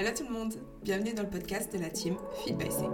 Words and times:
Hello 0.00 0.12
tout 0.16 0.24
le 0.24 0.30
monde, 0.30 0.54
bienvenue 0.82 1.12
dans 1.12 1.24
le 1.24 1.28
podcast 1.28 1.76
de 1.76 1.78
la 1.78 1.90
team 1.90 2.16
Feed 2.42 2.56
by 2.56 2.70
C. 2.70 2.84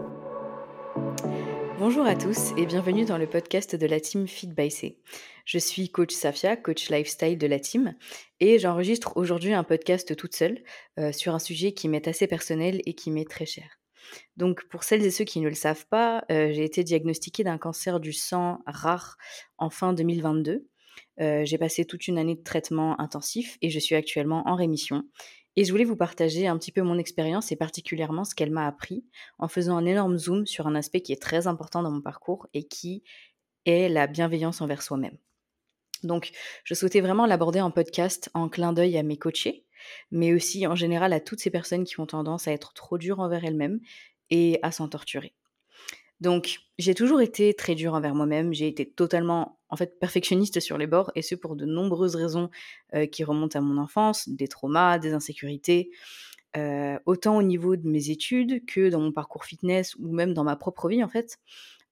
Bonjour 1.78 2.04
à 2.04 2.16
tous 2.16 2.50
et 2.58 2.66
bienvenue 2.66 3.04
dans 3.04 3.16
le 3.16 3.28
podcast 3.28 3.76
de 3.76 3.86
la 3.86 4.00
team 4.00 4.26
Feed 4.26 4.56
by 4.56 4.72
C. 4.72 4.98
Je 5.44 5.58
suis 5.58 5.88
coach 5.88 6.12
Safia, 6.12 6.56
coach 6.56 6.90
lifestyle 6.90 7.38
de 7.38 7.46
la 7.46 7.60
team, 7.60 7.94
et 8.40 8.58
j'enregistre 8.58 9.12
aujourd'hui 9.14 9.52
un 9.52 9.62
podcast 9.62 10.16
toute 10.16 10.34
seule 10.34 10.64
euh, 10.98 11.12
sur 11.12 11.32
un 11.32 11.38
sujet 11.38 11.70
qui 11.74 11.88
m'est 11.88 12.08
assez 12.08 12.26
personnel 12.26 12.80
et 12.86 12.94
qui 12.94 13.12
m'est 13.12 13.30
très 13.30 13.46
cher. 13.46 13.78
Donc 14.36 14.64
pour 14.64 14.82
celles 14.82 15.06
et 15.06 15.12
ceux 15.12 15.24
qui 15.24 15.38
ne 15.38 15.48
le 15.48 15.54
savent 15.54 15.86
pas, 15.86 16.24
euh, 16.32 16.50
j'ai 16.50 16.64
été 16.64 16.82
diagnostiquée 16.82 17.44
d'un 17.44 17.58
cancer 17.58 18.00
du 18.00 18.12
sang 18.12 18.62
rare 18.66 19.16
en 19.58 19.70
fin 19.70 19.92
2022. 19.92 20.66
Euh, 21.20 21.44
j'ai 21.44 21.58
passé 21.58 21.84
toute 21.84 22.08
une 22.08 22.18
année 22.18 22.34
de 22.34 22.42
traitement 22.42 23.00
intensif 23.00 23.58
et 23.62 23.70
je 23.70 23.78
suis 23.78 23.94
actuellement 23.94 24.42
en 24.48 24.56
rémission. 24.56 25.04
Et 25.56 25.64
je 25.64 25.70
voulais 25.70 25.84
vous 25.84 25.96
partager 25.96 26.46
un 26.46 26.58
petit 26.58 26.72
peu 26.72 26.82
mon 26.82 26.98
expérience 26.98 27.50
et 27.50 27.56
particulièrement 27.56 28.24
ce 28.24 28.34
qu'elle 28.34 28.50
m'a 28.50 28.66
appris 28.66 29.04
en 29.38 29.48
faisant 29.48 29.76
un 29.76 29.86
énorme 29.86 30.18
zoom 30.18 30.46
sur 30.46 30.66
un 30.66 30.74
aspect 30.74 31.00
qui 31.00 31.12
est 31.12 31.22
très 31.22 31.46
important 31.46 31.82
dans 31.82 31.90
mon 31.90 32.02
parcours 32.02 32.46
et 32.52 32.64
qui 32.64 33.02
est 33.64 33.88
la 33.88 34.06
bienveillance 34.06 34.60
envers 34.60 34.82
soi-même. 34.82 35.16
Donc, 36.02 36.30
je 36.64 36.74
souhaitais 36.74 37.00
vraiment 37.00 37.26
l'aborder 37.26 37.60
en 37.60 37.70
podcast 37.70 38.30
en 38.34 38.48
clin 38.50 38.74
d'œil 38.74 38.98
à 38.98 39.02
mes 39.02 39.16
coachés, 39.16 39.64
mais 40.10 40.34
aussi 40.34 40.66
en 40.66 40.74
général 40.74 41.14
à 41.14 41.20
toutes 41.20 41.40
ces 41.40 41.50
personnes 41.50 41.84
qui 41.84 41.98
ont 42.00 42.06
tendance 42.06 42.46
à 42.48 42.52
être 42.52 42.74
trop 42.74 42.98
dures 42.98 43.20
envers 43.20 43.44
elles-mêmes 43.44 43.80
et 44.28 44.58
à 44.62 44.72
s'en 44.72 44.88
torturer. 44.88 45.34
Donc, 46.20 46.60
j'ai 46.78 46.94
toujours 46.94 47.20
été 47.20 47.54
très 47.54 47.74
dure 47.74 47.94
envers 47.94 48.14
moi-même. 48.14 48.52
J'ai 48.52 48.68
été 48.68 48.90
totalement, 48.90 49.55
en 49.68 49.76
fait, 49.76 49.98
perfectionniste 49.98 50.60
sur 50.60 50.78
les 50.78 50.86
bords, 50.86 51.10
et 51.14 51.22
ce 51.22 51.34
pour 51.34 51.56
de 51.56 51.64
nombreuses 51.64 52.16
raisons 52.16 52.50
euh, 52.94 53.06
qui 53.06 53.24
remontent 53.24 53.58
à 53.58 53.62
mon 53.62 53.78
enfance, 53.78 54.28
des 54.28 54.48
traumas, 54.48 54.98
des 54.98 55.12
insécurités, 55.12 55.90
euh, 56.56 56.98
autant 57.06 57.36
au 57.36 57.42
niveau 57.42 57.76
de 57.76 57.88
mes 57.88 58.10
études 58.10 58.64
que 58.66 58.88
dans 58.88 59.00
mon 59.00 59.12
parcours 59.12 59.44
fitness 59.44 59.94
ou 59.96 60.12
même 60.12 60.34
dans 60.34 60.44
ma 60.44 60.56
propre 60.56 60.88
vie, 60.88 61.02
en 61.02 61.08
fait. 61.08 61.38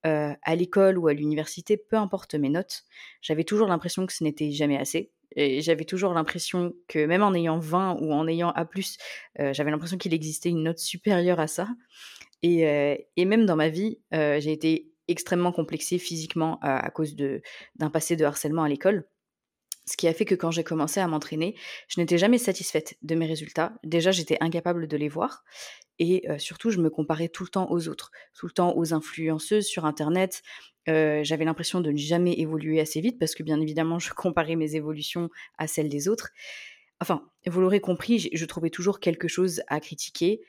Euh, 0.05 0.33
à 0.43 0.55
l'école 0.55 0.99
ou 0.99 1.07
à 1.07 1.13
l'université, 1.13 1.77
peu 1.77 1.95
importe 1.95 2.35
mes 2.35 2.49
notes, 2.49 2.83
j'avais 3.21 3.43
toujours 3.43 3.67
l'impression 3.67 4.05
que 4.05 4.13
ce 4.13 4.23
n'était 4.23 4.51
jamais 4.51 4.77
assez. 4.77 5.11
Et 5.35 5.61
j'avais 5.61 5.83
toujours 5.83 6.13
l'impression 6.13 6.73
que 6.87 7.05
même 7.05 7.23
en 7.23 7.33
ayant 7.33 7.57
20 7.57 7.97
ou 8.01 8.13
en 8.13 8.27
ayant 8.27 8.51
A+, 8.51 8.69
j'avais 9.51 9.71
l'impression 9.71 9.97
qu'il 9.97 10.13
existait 10.13 10.49
une 10.49 10.61
note 10.63 10.77
supérieure 10.77 11.39
à 11.39 11.47
ça. 11.47 11.69
Et, 12.43 13.07
même 13.17 13.47
dans 13.47 13.55
ma 13.55 13.69
vie, 13.69 13.99
j'ai 14.11 14.51
été 14.51 14.94
extrêmement 15.07 15.51
complexée 15.51 15.97
physiquement 15.97 16.59
à, 16.61 16.89
cause 16.91 17.15
d'un 17.15 17.89
passé 17.89 18.15
de 18.15 18.25
harcèlement 18.25 18.63
à 18.63 18.69
l'école. 18.69 19.07
Ce 19.87 19.97
qui 19.97 20.07
a 20.07 20.13
fait 20.13 20.25
que 20.25 20.33
quand 20.33 20.49
j'ai 20.49 20.63
commencé 20.63 20.99
à 20.99 21.07
m'entraîner, 21.07 21.55
je 21.87 21.99
n'étais 21.99 22.17
jamais 22.17 22.39
satisfaite 22.39 22.95
de 23.03 23.13
mes 23.13 23.27
résultats. 23.27 23.73
Déjà, 23.83 24.11
j'étais 24.11 24.37
incapable 24.41 24.87
de 24.87 24.97
les 24.97 25.09
voir. 25.09 25.43
Et 25.99 26.27
surtout, 26.39 26.71
je 26.71 26.79
me 26.79 26.89
comparais 26.89 27.29
tout 27.29 27.43
le 27.43 27.49
temps 27.49 27.69
aux 27.69 27.87
autres, 27.87 28.11
tout 28.33 28.47
le 28.47 28.51
temps 28.51 28.75
aux 28.75 28.93
influenceuses 28.93 29.67
sur 29.67 29.85
Internet. 29.85 30.41
J'avais 30.87 31.45
l'impression 31.45 31.81
de 31.81 31.91
ne 31.91 31.97
jamais 31.97 32.33
évoluer 32.39 32.79
assez 32.79 32.99
vite 32.99 33.19
parce 33.19 33.35
que 33.35 33.43
bien 33.43 33.61
évidemment, 33.61 33.99
je 33.99 34.13
comparais 34.13 34.55
mes 34.55 34.75
évolutions 34.75 35.29
à 35.57 35.67
celles 35.67 35.89
des 35.89 36.07
autres. 36.07 36.31
Enfin, 37.01 37.29
vous 37.45 37.61
l'aurez 37.61 37.81
compris, 37.81 38.29
je 38.33 38.45
trouvais 38.45 38.69
toujours 38.69 38.99
quelque 38.99 39.27
chose 39.27 39.61
à 39.67 39.79
critiquer. 39.79 40.41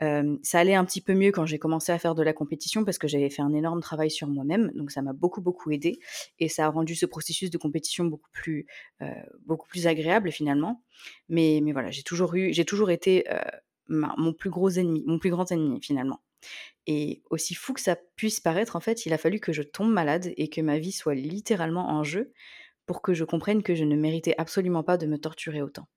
Ça 0.00 0.58
allait 0.58 0.74
un 0.74 0.84
petit 0.84 1.00
peu 1.00 1.14
mieux 1.14 1.32
quand 1.32 1.46
j'ai 1.46 1.58
commencé 1.58 1.92
à 1.92 1.98
faire 1.98 2.14
de 2.14 2.22
la 2.22 2.32
compétition 2.32 2.84
parce 2.84 2.98
que 2.98 3.08
j'avais 3.08 3.30
fait 3.30 3.42
un 3.42 3.54
énorme 3.54 3.80
travail 3.80 4.10
sur 4.10 4.28
moi-même, 4.28 4.70
donc 4.74 4.90
ça 4.90 5.02
m'a 5.02 5.12
beaucoup 5.12 5.40
beaucoup 5.40 5.70
aidé 5.70 5.98
et 6.38 6.48
ça 6.48 6.66
a 6.66 6.68
rendu 6.68 6.94
ce 6.94 7.06
processus 7.06 7.50
de 7.50 7.58
compétition 7.58 8.04
beaucoup 8.04 8.30
plus 8.32 8.66
beaucoup 9.44 9.68
plus 9.68 9.86
agréable 9.86 10.30
finalement. 10.30 10.82
Mais 11.28 11.60
mais 11.62 11.72
voilà, 11.72 11.90
j'ai 11.90 12.02
toujours 12.02 12.34
eu, 12.34 12.52
j'ai 12.52 12.64
toujours 12.64 12.90
été 12.90 13.24
mon 13.88 14.32
plus 14.32 14.50
gros 14.50 14.70
ennemi, 14.70 15.02
mon 15.06 15.18
plus 15.18 15.30
grand 15.30 15.50
ennemi 15.50 15.80
finalement. 15.82 16.20
Et 16.86 17.22
aussi 17.30 17.54
fou 17.54 17.72
que 17.72 17.80
ça 17.80 17.96
puisse 18.14 18.40
paraître, 18.40 18.76
en 18.76 18.80
fait, 18.80 19.06
il 19.06 19.12
a 19.12 19.18
fallu 19.18 19.40
que 19.40 19.52
je 19.52 19.62
tombe 19.62 19.92
malade 19.92 20.32
et 20.36 20.48
que 20.48 20.60
ma 20.60 20.78
vie 20.78 20.92
soit 20.92 21.14
littéralement 21.14 21.88
en 21.90 22.04
jeu 22.04 22.32
pour 22.86 23.02
que 23.02 23.14
je 23.14 23.24
comprenne 23.24 23.62
que 23.62 23.74
je 23.74 23.82
ne 23.82 23.96
méritais 23.96 24.34
absolument 24.38 24.84
pas 24.84 24.96
de 24.96 25.06
me 25.06 25.18
torturer 25.18 25.62
autant. 25.62 25.88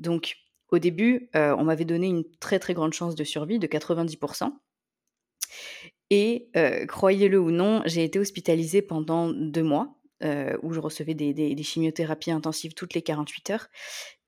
Donc, 0.00 0.36
au 0.70 0.78
début, 0.78 1.28
euh, 1.36 1.54
on 1.58 1.64
m'avait 1.64 1.84
donné 1.84 2.06
une 2.06 2.24
très 2.38 2.58
très 2.58 2.74
grande 2.74 2.92
chance 2.92 3.14
de 3.14 3.24
survie 3.24 3.58
de 3.58 3.66
90%. 3.66 4.52
Et 6.10 6.48
euh, 6.56 6.86
croyez-le 6.86 7.38
ou 7.38 7.50
non, 7.50 7.82
j'ai 7.86 8.04
été 8.04 8.18
hospitalisée 8.18 8.82
pendant 8.82 9.30
deux 9.30 9.62
mois, 9.62 9.96
euh, 10.22 10.56
où 10.62 10.72
je 10.72 10.80
recevais 10.80 11.14
des, 11.14 11.32
des, 11.32 11.62
chimiothérapies 11.62 12.32
intensives 12.32 12.74
toutes 12.74 12.94
les 12.94 13.02
48 13.02 13.50
heures. 13.50 13.68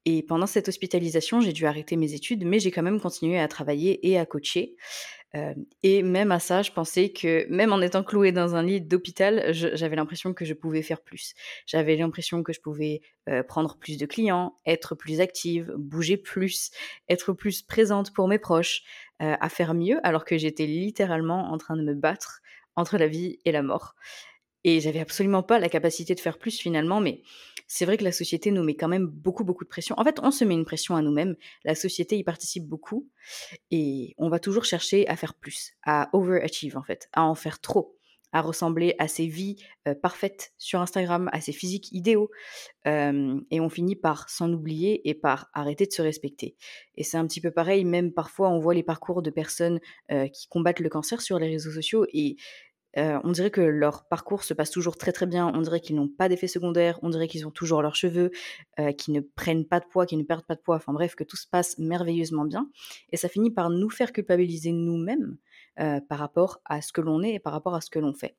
Et 0.05 0.23
pendant 0.23 0.47
cette 0.47 0.69
hospitalisation, 0.69 1.41
j'ai 1.41 1.53
dû 1.53 1.67
arrêter 1.67 1.97
mes 1.97 2.15
études, 2.15 2.45
mais 2.45 2.59
j'ai 2.59 2.71
quand 2.71 2.83
même 2.83 3.01
continué 3.01 3.39
à 3.39 3.49
travailler 3.49 4.09
et 4.09 4.19
à 4.19 4.27
coacher 4.27 4.77
et 5.83 6.03
même 6.03 6.31
à 6.31 6.39
ça, 6.39 6.63
je 6.63 6.71
pensais 6.73 7.11
que 7.11 7.47
même 7.49 7.73
en 7.73 7.81
étant 7.81 8.03
clouée 8.03 8.33
dans 8.33 8.55
un 8.55 8.63
lit 8.63 8.81
d'hôpital, 8.81 9.47
j'avais 9.53 9.97
l'impression 9.97 10.35
que 10.35 10.45
je 10.45 10.53
pouvais 10.53 10.83
faire 10.83 11.01
plus. 11.01 11.33
J'avais 11.67 11.97
l'impression 11.97 12.43
que 12.43 12.53
je 12.53 12.61
pouvais 12.61 13.01
prendre 13.49 13.79
plus 13.79 13.97
de 13.97 14.05
clients, 14.05 14.57
être 14.67 14.95
plus 14.95 15.21
active, 15.21 15.73
bouger 15.77 16.19
plus, 16.19 16.71
être 17.09 17.33
plus 17.33 17.63
présente 17.63 18.13
pour 18.13 18.29
mes 18.29 18.39
proches, 18.39 18.83
à 19.21 19.49
faire 19.49 19.73
mieux, 19.73 19.99
alors 20.07 20.25
que 20.25 20.37
j'étais 20.37 20.67
littéralement 20.67 21.51
en 21.53 21.57
train 21.57 21.77
de 21.77 21.83
me 21.83 21.95
battre 21.95 22.41
entre 22.77 22.99
la 22.99 23.07
vie 23.07 23.39
et 23.45 23.53
la 23.53 23.63
mort. 23.63 23.95
Et 24.65 24.81
j'avais 24.81 25.01
absolument 25.01 25.43
pas 25.43 25.59
la 25.59 25.69
capacité 25.69 26.15
de 26.15 26.21
faire 26.21 26.39
plus 26.39 26.59
finalement, 26.59 27.01
mais 27.01 27.23
c'est 27.67 27.85
vrai 27.85 27.97
que 27.97 28.05
la 28.05 28.13
société 28.13 28.51
nous 28.51 28.63
met 28.63 28.75
quand 28.75 28.89
même 28.89 29.07
beaucoup, 29.07 29.45
beaucoup 29.45 29.65
de 29.65 29.69
pression. 29.69 29.95
En 29.99 30.05
fait, 30.05 30.21
on 30.23 30.31
se 30.31 30.45
met 30.45 30.55
une 30.55 30.65
pression 30.65 30.95
à 30.95 31.03
nous-mêmes. 31.03 31.37
La 31.65 31.75
société 31.75 32.19
y 32.19 32.23
participe 32.23 32.67
beaucoup. 32.67 33.09
Et 33.71 34.15
on 34.19 34.29
va 34.29 34.39
toujours 34.39 34.65
chercher 34.65 35.09
à 35.09 35.17
faire 35.17 35.35
plus, 35.35 35.73
à 35.85 36.11
overachieve 36.13 36.77
en 36.77 36.83
fait, 36.83 37.09
à 37.13 37.25
en 37.25 37.35
faire 37.35 37.61
trop, 37.61 37.97
à 38.33 38.41
ressembler 38.41 38.95
à 38.99 39.09
ces 39.09 39.27
vies 39.27 39.57
euh, 39.87 39.95
parfaites 39.95 40.53
sur 40.59 40.81
Instagram, 40.81 41.29
à 41.33 41.41
ces 41.41 41.53
physiques 41.53 41.91
idéaux. 41.93 42.31
et 42.85 43.61
on 43.61 43.69
finit 43.69 43.97
par 43.97 44.29
s'en 44.29 44.53
oublier 44.53 45.09
et 45.09 45.15
par 45.15 45.51
arrêter 45.55 45.87
de 45.87 45.93
se 45.93 46.03
respecter. 46.03 46.57
Et 46.97 47.05
c'est 47.05 47.17
un 47.17 47.27
petit 47.27 47.41
peu 47.41 47.51
pareil, 47.51 47.85
même 47.85 48.13
parfois 48.13 48.51
on 48.51 48.59
voit 48.59 48.75
les 48.75 48.83
parcours 48.83 49.23
de 49.23 49.31
personnes 49.31 49.81
euh, 50.11 50.29
qui 50.29 50.49
combattent 50.49 50.81
le 50.81 50.89
cancer 50.89 51.21
sur 51.21 51.39
les 51.39 51.49
réseaux 51.49 51.71
sociaux 51.71 52.07
et 52.13 52.37
on 52.97 53.31
dirait 53.33 53.51
que 53.51 53.61
leur 53.61 54.07
parcours 54.09 54.45
se 54.45 54.55
passe 54.55 54.71
toujours 54.71 54.97
très 54.97 55.13
très 55.13 55.27
bien, 55.27 55.51
on 55.55 55.61
dirait 55.63 55.81
qu'ils 55.81 55.97
n'ont 55.97 56.09
pas 56.09 56.29
d'effets 56.29 56.49
secondaires, 56.49 56.99
on 57.03 57.11
dirait 57.11 57.29
qu'ils 57.29 57.47
ont 57.47 57.51
toujours 57.51 57.83
leurs 57.83 57.97
cheveux, 57.97 58.31
qu'ils 58.99 59.15
ne 59.15 59.21
prennent 59.21 59.67
pas 59.67 59.81
de 59.81 59.87
poids, 59.87 60.07
qu'ils 60.07 60.19
ne 60.19 60.25
perdent 60.25 60.47
pas 60.47 60.55
de 60.55 60.61
poids, 60.61 60.77
enfin 60.77 60.93
bref, 60.93 61.15
que 61.15 61.25
tout 61.25 61.37
se 61.37 61.47
passe 61.47 61.79
merveilleusement 61.79 62.45
bien. 62.45 62.69
Et 63.11 63.17
ça 63.17 63.29
finit 63.29 63.51
par 63.51 63.71
nous 63.71 63.91
faire 63.91 64.13
culpabiliser 64.13 64.73
nous-mêmes 64.73 65.37
par 65.77 66.19
rapport 66.19 66.61
à 66.65 66.83
ce 66.83 66.93
que 66.93 67.01
l'on 67.01 67.23
est 67.23 67.35
et 67.35 67.39
par 67.39 67.53
rapport 67.53 67.75
à 67.75 67.81
ce 67.81 67.91
que 67.91 67.99
l'on 67.99 68.13
fait. 68.13 68.37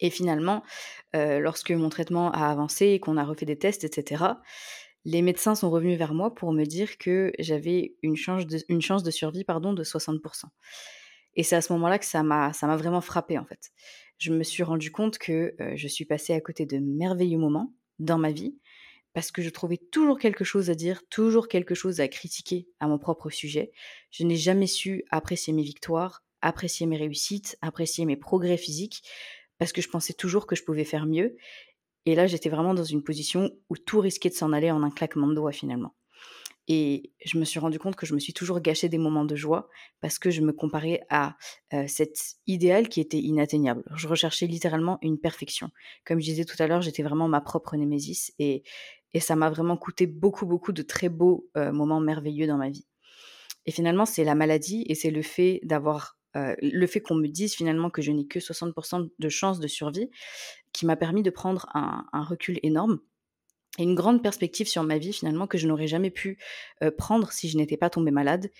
Et 0.00 0.10
finalement, 0.10 0.62
lorsque 1.14 1.70
mon 1.70 1.88
traitement 1.88 2.32
a 2.32 2.50
avancé 2.50 2.88
et 2.88 3.00
qu'on 3.00 3.16
a 3.16 3.24
refait 3.24 3.46
des 3.46 3.58
tests, 3.58 3.84
etc., 3.84 4.24
les 5.04 5.22
médecins 5.22 5.54
sont 5.54 5.70
revenus 5.70 5.98
vers 5.98 6.14
moi 6.14 6.34
pour 6.34 6.52
me 6.52 6.64
dire 6.64 6.96
que 6.98 7.32
j'avais 7.38 7.94
une 8.02 8.16
chance 8.16 8.46
de, 8.46 8.58
une 8.68 8.80
chance 8.80 9.02
de 9.02 9.10
survie 9.10 9.44
pardon, 9.44 9.74
de 9.74 9.84
60%. 9.84 10.44
Et 11.36 11.42
c'est 11.42 11.56
à 11.56 11.60
ce 11.60 11.72
moment-là 11.72 11.98
que 11.98 12.04
ça 12.04 12.22
m'a, 12.22 12.52
ça 12.52 12.66
m'a 12.66 12.76
vraiment 12.76 13.00
frappé 13.00 13.38
en 13.38 13.44
fait. 13.44 13.72
Je 14.18 14.32
me 14.32 14.42
suis 14.44 14.62
rendu 14.62 14.90
compte 14.92 15.18
que 15.18 15.54
je 15.74 15.88
suis 15.88 16.04
passée 16.04 16.32
à 16.32 16.40
côté 16.40 16.66
de 16.66 16.78
merveilleux 16.78 17.38
moments 17.38 17.72
dans 17.98 18.18
ma 18.18 18.30
vie 18.30 18.56
parce 19.12 19.30
que 19.30 19.42
je 19.42 19.50
trouvais 19.50 19.76
toujours 19.76 20.18
quelque 20.18 20.44
chose 20.44 20.70
à 20.70 20.74
dire, 20.74 21.02
toujours 21.08 21.48
quelque 21.48 21.74
chose 21.74 22.00
à 22.00 22.08
critiquer 22.08 22.68
à 22.80 22.88
mon 22.88 22.98
propre 22.98 23.30
sujet. 23.30 23.72
Je 24.10 24.24
n'ai 24.24 24.36
jamais 24.36 24.66
su 24.66 25.04
apprécier 25.10 25.52
mes 25.52 25.62
victoires, 25.62 26.24
apprécier 26.42 26.86
mes 26.86 26.96
réussites, 26.96 27.56
apprécier 27.62 28.04
mes 28.04 28.16
progrès 28.16 28.56
physiques 28.56 29.02
parce 29.58 29.72
que 29.72 29.80
je 29.80 29.88
pensais 29.88 30.12
toujours 30.12 30.46
que 30.46 30.56
je 30.56 30.64
pouvais 30.64 30.84
faire 30.84 31.06
mieux. 31.06 31.36
Et 32.06 32.14
là, 32.14 32.26
j'étais 32.26 32.48
vraiment 32.50 32.74
dans 32.74 32.84
une 32.84 33.02
position 33.02 33.50
où 33.70 33.76
tout 33.76 34.00
risquait 34.00 34.28
de 34.28 34.34
s'en 34.34 34.52
aller 34.52 34.70
en 34.70 34.82
un 34.82 34.90
claquement 34.90 35.28
de 35.28 35.34
doigts 35.34 35.52
finalement. 35.52 35.94
Et 36.66 37.12
je 37.24 37.38
me 37.38 37.44
suis 37.44 37.60
rendu 37.60 37.78
compte 37.78 37.96
que 37.96 38.06
je 38.06 38.14
me 38.14 38.18
suis 38.18 38.32
toujours 38.32 38.60
gâché 38.60 38.88
des 38.88 38.98
moments 38.98 39.24
de 39.24 39.36
joie 39.36 39.68
parce 40.00 40.18
que 40.18 40.30
je 40.30 40.40
me 40.40 40.52
comparais 40.52 41.00
à 41.10 41.36
cet 41.86 42.36
idéal 42.46 42.88
qui 42.88 43.00
était 43.00 43.18
inatteignable. 43.18 43.84
Je 43.94 44.08
recherchais 44.08 44.46
littéralement 44.46 44.98
une 45.02 45.18
perfection. 45.18 45.70
Comme 46.06 46.20
je 46.20 46.24
disais 46.24 46.44
tout 46.44 46.60
à 46.62 46.66
l'heure, 46.66 46.80
j'étais 46.80 47.02
vraiment 47.02 47.28
ma 47.28 47.40
propre 47.40 47.76
némésis 47.76 48.32
et, 48.38 48.62
et 49.12 49.20
ça 49.20 49.36
m'a 49.36 49.50
vraiment 49.50 49.76
coûté 49.76 50.06
beaucoup, 50.06 50.46
beaucoup 50.46 50.72
de 50.72 50.82
très 50.82 51.10
beaux 51.10 51.48
moments 51.54 52.00
merveilleux 52.00 52.46
dans 52.46 52.56
ma 52.56 52.70
vie. 52.70 52.86
Et 53.66 53.70
finalement, 53.70 54.06
c'est 54.06 54.24
la 54.24 54.34
maladie 54.34 54.84
et 54.88 54.94
c'est 54.94 55.10
le 55.10 55.22
fait 55.22 55.60
d'avoir 55.64 56.18
le 56.34 56.86
fait 56.86 57.00
qu'on 57.00 57.14
me 57.14 57.28
dise 57.28 57.54
finalement 57.54 57.90
que 57.90 58.02
je 58.02 58.10
n'ai 58.10 58.26
que 58.26 58.38
60% 58.38 59.10
de 59.18 59.28
chances 59.28 59.60
de 59.60 59.68
survie 59.68 60.10
qui 60.72 60.86
m'a 60.86 60.96
permis 60.96 61.22
de 61.22 61.30
prendre 61.30 61.68
un, 61.74 62.06
un 62.12 62.24
recul 62.24 62.58
énorme 62.62 63.00
et 63.78 63.82
une 63.82 63.94
grande 63.94 64.22
perspective 64.22 64.68
sur 64.68 64.82
ma 64.82 64.98
vie 64.98 65.12
finalement 65.12 65.46
que 65.46 65.58
je 65.58 65.66
n'aurais 65.66 65.86
jamais 65.86 66.10
pu 66.10 66.38
prendre 66.96 67.32
si 67.32 67.48
je 67.48 67.56
n'étais 67.56 67.76
pas 67.76 67.90
tombée 67.90 68.12
malade. 68.12 68.50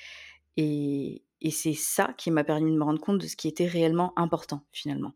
Et, 0.56 1.22
c'est 1.50 1.75
ça 1.75 2.14
qui 2.16 2.31
m'a 2.31 2.43
permis 2.43 2.72
de 2.72 2.76
me 2.76 2.82
rendre 2.82 3.00
compte 3.00 3.19
de 3.19 3.26
ce 3.26 3.37
qui 3.37 3.49
était 3.49 3.66
réellement 3.66 4.12
important 4.16 4.66
finalement. 4.72 5.12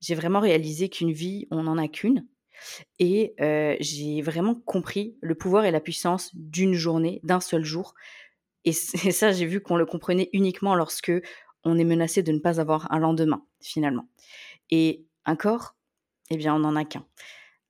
J'ai 0.00 0.14
vraiment 0.14 0.40
réalisé 0.40 0.88
qu'une 0.88 1.12
vie, 1.12 1.46
on 1.50 1.62
n'en 1.62 1.78
a 1.78 1.88
qu'une. 1.88 2.26
Et 2.98 3.34
j'ai 3.80 4.20
vraiment 4.22 4.54
compris 4.54 5.16
le 5.22 5.34
pouvoir 5.34 5.64
et 5.64 5.70
la 5.70 5.80
puissance 5.80 6.30
d'une 6.34 6.74
journée, 6.74 7.20
d'un 7.22 7.40
seul 7.40 7.64
jour, 7.64 7.94
Et, 8.64 8.72
ça, 8.72 9.32
j'ai 9.32 9.46
vu 9.46 9.60
qu'on 9.60 9.76
le 9.76 9.86
comprenait 9.86 10.30
uniquement 10.32 10.74
lorsque 10.74 11.12
on 11.64 11.78
est 11.78 11.84
menacé 11.84 12.22
de 12.22 12.32
ne 12.32 12.38
pas 12.38 12.60
avoir 12.60 12.90
un 12.92 12.98
lendemain, 12.98 13.44
finalement. 13.60 14.08
Et 14.70 15.06
un 15.24 15.36
corps, 15.36 15.76
eh 16.30 16.36
bien, 16.36 16.54
on 16.54 16.60
n'en 16.60 16.76
a 16.76 16.84
qu'un. 16.84 17.04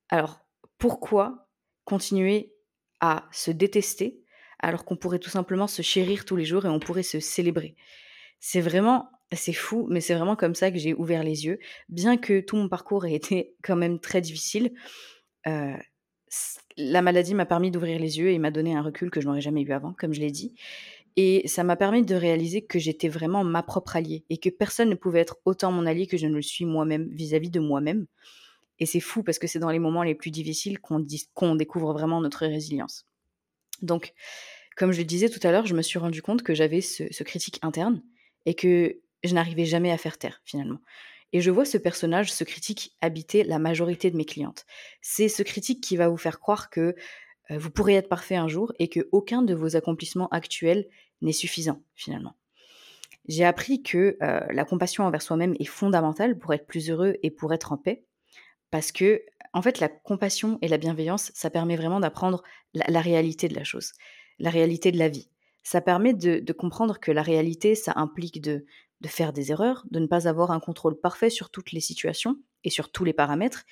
Alors, 0.09 0.39
pourquoi 0.77 1.42
continuer 1.85 2.53
à 2.99 3.27
se 3.31 3.51
détester 3.51 4.23
alors 4.59 4.85
qu'on 4.85 4.95
pourrait 4.95 5.19
tout 5.19 5.29
simplement 5.29 5.67
se 5.67 5.81
chérir 5.81 6.25
tous 6.25 6.35
les 6.35 6.45
jours 6.45 6.65
et 6.65 6.69
on 6.69 6.79
pourrait 6.79 7.03
se 7.03 7.19
célébrer 7.19 7.75
C'est 8.39 8.61
vraiment, 8.61 9.09
c'est 9.33 9.53
fou, 9.53 9.87
mais 9.89 9.99
c'est 9.99 10.15
vraiment 10.15 10.37
comme 10.37 10.55
ça 10.55 10.71
que 10.71 10.77
j'ai 10.77 10.93
ouvert 10.93 11.23
les 11.23 11.45
yeux. 11.45 11.59
Bien 11.89 12.17
que 12.17 12.39
tout 12.39 12.55
mon 12.55 12.69
parcours 12.69 13.05
ait 13.05 13.13
été 13.13 13.55
quand 13.63 13.75
même 13.75 13.99
très 13.99 14.21
difficile, 14.21 14.71
euh, 15.47 15.75
la 16.77 17.01
maladie 17.01 17.35
m'a 17.35 17.45
permis 17.45 17.71
d'ouvrir 17.71 17.99
les 17.99 18.17
yeux 18.17 18.29
et 18.29 18.39
m'a 18.39 18.51
donné 18.51 18.75
un 18.75 18.81
recul 18.81 19.11
que 19.11 19.21
je 19.21 19.27
n'aurais 19.27 19.41
jamais 19.41 19.61
eu 19.61 19.71
avant, 19.71 19.93
comme 19.93 20.13
je 20.13 20.21
l'ai 20.21 20.31
dit. 20.31 20.55
Et 21.15 21.47
ça 21.47 21.63
m'a 21.63 21.75
permis 21.75 22.03
de 22.03 22.15
réaliser 22.15 22.63
que 22.65 22.79
j'étais 22.79 23.07
vraiment 23.07 23.43
ma 23.43 23.61
propre 23.61 23.95
alliée 23.95 24.25
et 24.29 24.37
que 24.37 24.49
personne 24.49 24.89
ne 24.89 24.95
pouvait 24.95 25.19
être 25.19 25.37
autant 25.45 25.71
mon 25.71 25.85
allié 25.85 26.07
que 26.07 26.17
je 26.17 26.25
ne 26.25 26.35
le 26.35 26.41
suis 26.41 26.65
moi-même 26.65 27.07
vis-à-vis 27.11 27.51
de 27.51 27.59
moi-même. 27.59 28.07
Et 28.79 28.85
c'est 28.85 28.99
fou 28.99 29.23
parce 29.23 29.39
que 29.39 29.47
c'est 29.47 29.59
dans 29.59 29.69
les 29.69 29.79
moments 29.79 30.03
les 30.03 30.15
plus 30.15 30.31
difficiles 30.31 30.79
qu'on 30.79 31.55
découvre 31.55 31.93
vraiment 31.93 32.21
notre 32.21 32.45
résilience. 32.45 33.05
Donc, 33.81 34.13
comme 34.75 34.91
je 34.91 34.99
le 34.99 35.05
disais 35.05 35.29
tout 35.29 35.45
à 35.45 35.51
l'heure, 35.51 35.65
je 35.65 35.75
me 35.75 35.81
suis 35.81 35.99
rendu 35.99 36.21
compte 36.21 36.43
que 36.43 36.53
j'avais 36.53 36.81
ce, 36.81 37.23
critique 37.23 37.59
interne 37.61 38.01
et 38.45 38.55
que 38.55 38.99
je 39.23 39.33
n'arrivais 39.33 39.65
jamais 39.65 39.91
à 39.91 39.97
faire 39.97 40.17
taire 40.17 40.41
finalement. 40.43 40.79
Et 41.31 41.41
je 41.41 41.51
vois 41.51 41.65
ce 41.65 41.77
personnage, 41.77 42.31
ce 42.31 42.43
critique, 42.43 42.95
habiter 43.01 43.43
la 43.43 43.59
majorité 43.59 44.11
de 44.11 44.17
mes 44.17 44.25
clientes. 44.25 44.65
C'est 45.01 45.29
ce 45.29 45.41
critique 45.41 45.81
qui 45.81 45.97
va 45.97 46.07
vous 46.07 46.17
faire 46.17 46.39
croire 46.39 46.69
que 46.69 46.95
euh, 47.51 47.57
vous 47.57 47.71
pourrez 47.71 47.95
être 47.95 48.09
parfait 48.09 48.35
un 48.35 48.47
jour 48.47 48.71
et 48.79 48.87
que 48.87 49.09
aucun 49.11 49.41
de 49.41 49.55
vos 49.55 49.75
accomplissements 49.75 50.29
actuels 50.29 50.87
n'est 51.21 51.31
suffisant 51.31 51.81
finalement. 51.95 52.35
J'ai 53.27 53.45
appris 53.45 53.81
que 53.81 54.17
euh, 54.21 54.41
la 54.51 54.65
compassion 54.65 55.05
envers 55.05 55.21
soi-même 55.21 55.55
est 55.59 55.65
fondamentale 55.65 56.37
pour 56.37 56.53
être 56.53 56.67
plus 56.67 56.89
heureux 56.89 57.15
et 57.23 57.31
pour 57.31 57.53
être 57.53 57.71
en 57.71 57.77
paix, 57.77 58.03
parce 58.73 58.91
que 58.91 59.23
en 59.53 59.61
fait 59.61 59.79
la 59.79 59.87
compassion 59.87 60.57
et 60.63 60.67
la 60.67 60.79
bienveillance, 60.79 61.31
ça 61.35 61.51
permet 61.51 61.75
vraiment 61.75 61.99
d'apprendre 61.99 62.41
la, 62.73 63.01
réalité 63.01 63.47
de 63.47 63.53
la 63.53 63.63
chose, 63.63 63.93
la 64.39 64.49
réalité 64.49 64.91
de 64.91 64.97
la 64.97 65.09
vie. 65.09 65.29
Ça 65.61 65.79
permet 65.79 66.15
de 66.15 66.53
comprendre 66.53 66.99
que 66.99 67.11
la 67.11 67.21
réalité, 67.21 67.75
ça 67.75 67.93
implique 67.97 68.41
de, 68.41 68.65
faire 69.05 69.31
des 69.31 69.51
erreurs, 69.51 69.85
de 69.91 69.99
ne 69.99 70.07
pas 70.07 70.27
avoir 70.27 70.49
un 70.49 70.59
contrôle 70.59 70.99
parfait 70.99 71.29
sur 71.29 71.51
toutes 71.51 71.71
les 71.71 71.81
situations 71.81 72.39
et 72.63 72.71
sur 72.71 72.91
tous 72.91 73.05
les 73.05 73.13
paramètres, 73.13 73.63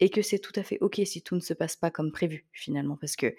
et 0.00 0.10
que 0.10 0.22
c'est 0.22 0.40
tout 0.40 0.54
à 0.56 0.64
fait 0.64 0.78
ok 0.80 1.02
si 1.04 1.22
tout 1.22 1.36
ne 1.36 1.40
se 1.40 1.54
passe 1.54 1.76
pas 1.76 1.92
comme 1.92 2.10
prévu 2.10 2.44
finalement, 2.50 2.96
parce 2.96 3.14
que 3.14 3.36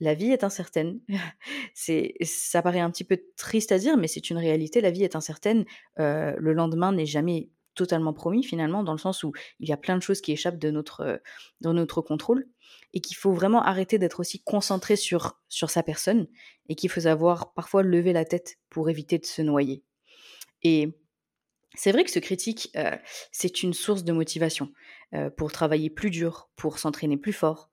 la 0.00 0.14
vie 0.14 0.30
est 0.30 0.44
incertaine. 0.44 0.98
c'est, 1.74 2.14
ça 2.22 2.62
paraît 2.62 2.80
un 2.80 2.90
petit 2.90 3.04
peu 3.04 3.20
triste 3.36 3.70
à 3.70 3.76
dire, 3.76 3.98
mais 3.98 4.08
c'est 4.08 4.30
une 4.30 4.38
réalité. 4.38 4.80
La 4.80 4.90
vie 4.90 5.04
est 5.04 5.14
incertaine. 5.14 5.66
Euh, 5.98 6.34
le 6.38 6.54
lendemain 6.54 6.90
n'est 6.90 7.04
jamais 7.04 7.50
totalement 7.74 8.12
promis 8.12 8.42
finalement, 8.44 8.82
dans 8.82 8.92
le 8.92 8.98
sens 8.98 9.22
où 9.22 9.32
il 9.60 9.68
y 9.68 9.72
a 9.72 9.76
plein 9.76 9.96
de 9.96 10.02
choses 10.02 10.20
qui 10.20 10.32
échappent 10.32 10.58
de 10.58 10.70
notre, 10.70 11.00
euh, 11.00 11.16
de 11.60 11.72
notre 11.72 12.00
contrôle 12.00 12.46
et 12.92 13.00
qu'il 13.00 13.16
faut 13.16 13.32
vraiment 13.32 13.62
arrêter 13.62 13.98
d'être 13.98 14.20
aussi 14.20 14.42
concentré 14.42 14.96
sur, 14.96 15.40
sur 15.48 15.70
sa 15.70 15.82
personne 15.82 16.26
et 16.68 16.74
qu'il 16.74 16.90
faut 16.90 17.00
savoir 17.00 17.52
parfois 17.54 17.82
lever 17.82 18.12
la 18.12 18.24
tête 18.24 18.56
pour 18.70 18.88
éviter 18.88 19.18
de 19.18 19.26
se 19.26 19.42
noyer. 19.42 19.82
Et 20.62 20.98
c'est 21.74 21.92
vrai 21.92 22.04
que 22.04 22.10
ce 22.10 22.20
critique, 22.20 22.70
euh, 22.76 22.96
c'est 23.32 23.62
une 23.62 23.74
source 23.74 24.04
de 24.04 24.12
motivation 24.12 24.72
euh, 25.14 25.28
pour 25.30 25.52
travailler 25.52 25.90
plus 25.90 26.10
dur, 26.10 26.50
pour 26.56 26.78
s'entraîner 26.78 27.16
plus 27.16 27.32
fort. 27.32 27.70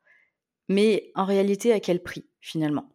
Mais 0.69 1.11
en 1.15 1.25
réalité, 1.25 1.71
à 1.71 1.79
quel 1.79 2.01
prix 2.01 2.27
finalement? 2.39 2.89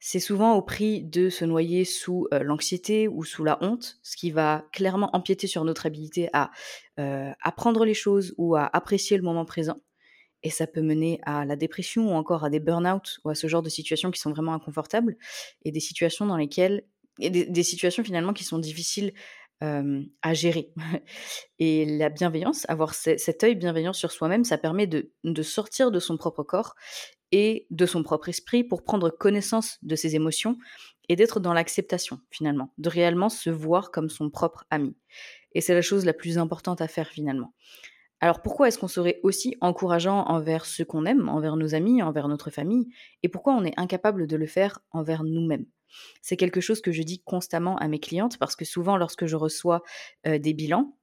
C'est 0.00 0.18
souvent 0.18 0.54
au 0.54 0.62
prix 0.62 1.02
de 1.02 1.28
se 1.28 1.44
noyer 1.44 1.84
sous 1.84 2.26
euh, 2.32 2.42
l'anxiété 2.42 3.06
ou 3.06 3.22
sous 3.22 3.44
la 3.44 3.62
honte, 3.62 3.98
ce 4.02 4.16
qui 4.16 4.30
va 4.30 4.66
clairement 4.72 5.14
empiéter 5.14 5.46
sur 5.46 5.64
notre 5.64 5.86
habilité 5.86 6.28
à 6.32 6.50
apprendre 7.42 7.86
les 7.86 7.94
choses 7.94 8.34
ou 8.36 8.56
à 8.56 8.64
apprécier 8.76 9.16
le 9.16 9.22
moment 9.22 9.46
présent. 9.46 9.80
Et 10.42 10.50
ça 10.50 10.66
peut 10.66 10.82
mener 10.82 11.18
à 11.22 11.46
la 11.46 11.56
dépression 11.56 12.12
ou 12.12 12.14
encore 12.14 12.44
à 12.44 12.50
des 12.50 12.60
burn-out 12.60 13.20
ou 13.24 13.30
à 13.30 13.34
ce 13.34 13.46
genre 13.46 13.62
de 13.62 13.70
situations 13.70 14.10
qui 14.10 14.20
sont 14.20 14.30
vraiment 14.30 14.52
inconfortables 14.52 15.16
et 15.64 15.72
des 15.72 15.80
situations 15.80 16.26
dans 16.26 16.36
lesquelles 16.36 16.84
des, 17.18 17.62
situations 17.62 18.04
finalement 18.04 18.32
qui 18.32 18.44
sont 18.44 18.58
difficiles 18.58 19.12
à 19.60 20.34
gérer. 20.34 20.72
Et 21.58 21.84
la 21.84 22.08
bienveillance, 22.08 22.64
avoir 22.68 22.94
cet 22.94 23.44
œil 23.44 23.54
bienveillant 23.54 23.92
sur 23.92 24.10
soi-même, 24.10 24.44
ça 24.44 24.56
permet 24.56 24.86
de, 24.86 25.42
sortir 25.42 25.90
de 25.90 26.00
son 26.00 26.16
propre 26.16 26.42
corps 26.42 26.74
et 27.32 27.66
de 27.70 27.86
son 27.86 28.02
propre 28.02 28.28
esprit 28.28 28.64
pour 28.64 28.82
prendre 28.82 29.10
connaissance 29.10 29.78
de 29.82 29.96
ses 29.96 30.16
émotions 30.16 30.58
et 31.08 31.16
d'être 31.16 31.40
dans 31.40 31.52
l'acceptation 31.52 32.20
finalement, 32.30 32.72
de 32.78 32.88
réellement 32.88 33.28
se 33.28 33.50
voir 33.50 33.90
comme 33.90 34.08
son 34.08 34.30
propre 34.30 34.64
ami. 34.70 34.96
Et 35.52 35.60
c'est 35.60 35.74
la 35.74 35.82
chose 35.82 36.04
la 36.04 36.12
plus 36.12 36.38
importante 36.38 36.80
à 36.80 36.88
faire 36.88 37.08
finalement. 37.08 37.54
Alors 38.20 38.42
pourquoi 38.42 38.68
est-ce 38.68 38.78
qu'on 38.78 38.88
serait 38.88 39.18
aussi 39.22 39.56
encourageant 39.60 40.24
envers 40.26 40.66
ceux 40.66 40.84
qu'on 40.84 41.06
aime, 41.06 41.28
envers 41.28 41.56
nos 41.56 41.74
amis, 41.74 42.02
envers 42.02 42.28
notre 42.28 42.50
famille, 42.50 42.88
et 43.22 43.28
pourquoi 43.28 43.54
on 43.54 43.64
est 43.64 43.78
incapable 43.78 44.26
de 44.26 44.36
le 44.36 44.46
faire 44.46 44.80
envers 44.92 45.24
nous-mêmes? 45.24 45.66
C'est 46.22 46.36
quelque 46.36 46.60
chose 46.60 46.80
que 46.80 46.92
je 46.92 47.02
dis 47.02 47.20
constamment 47.22 47.76
à 47.78 47.88
mes 47.88 47.98
clientes 47.98 48.38
parce 48.38 48.54
que 48.54 48.64
souvent, 48.64 48.96
lorsque 48.96 49.26
je 49.26 49.34
reçois 49.34 49.82
des 50.24 50.54
bilans, 50.54 50.96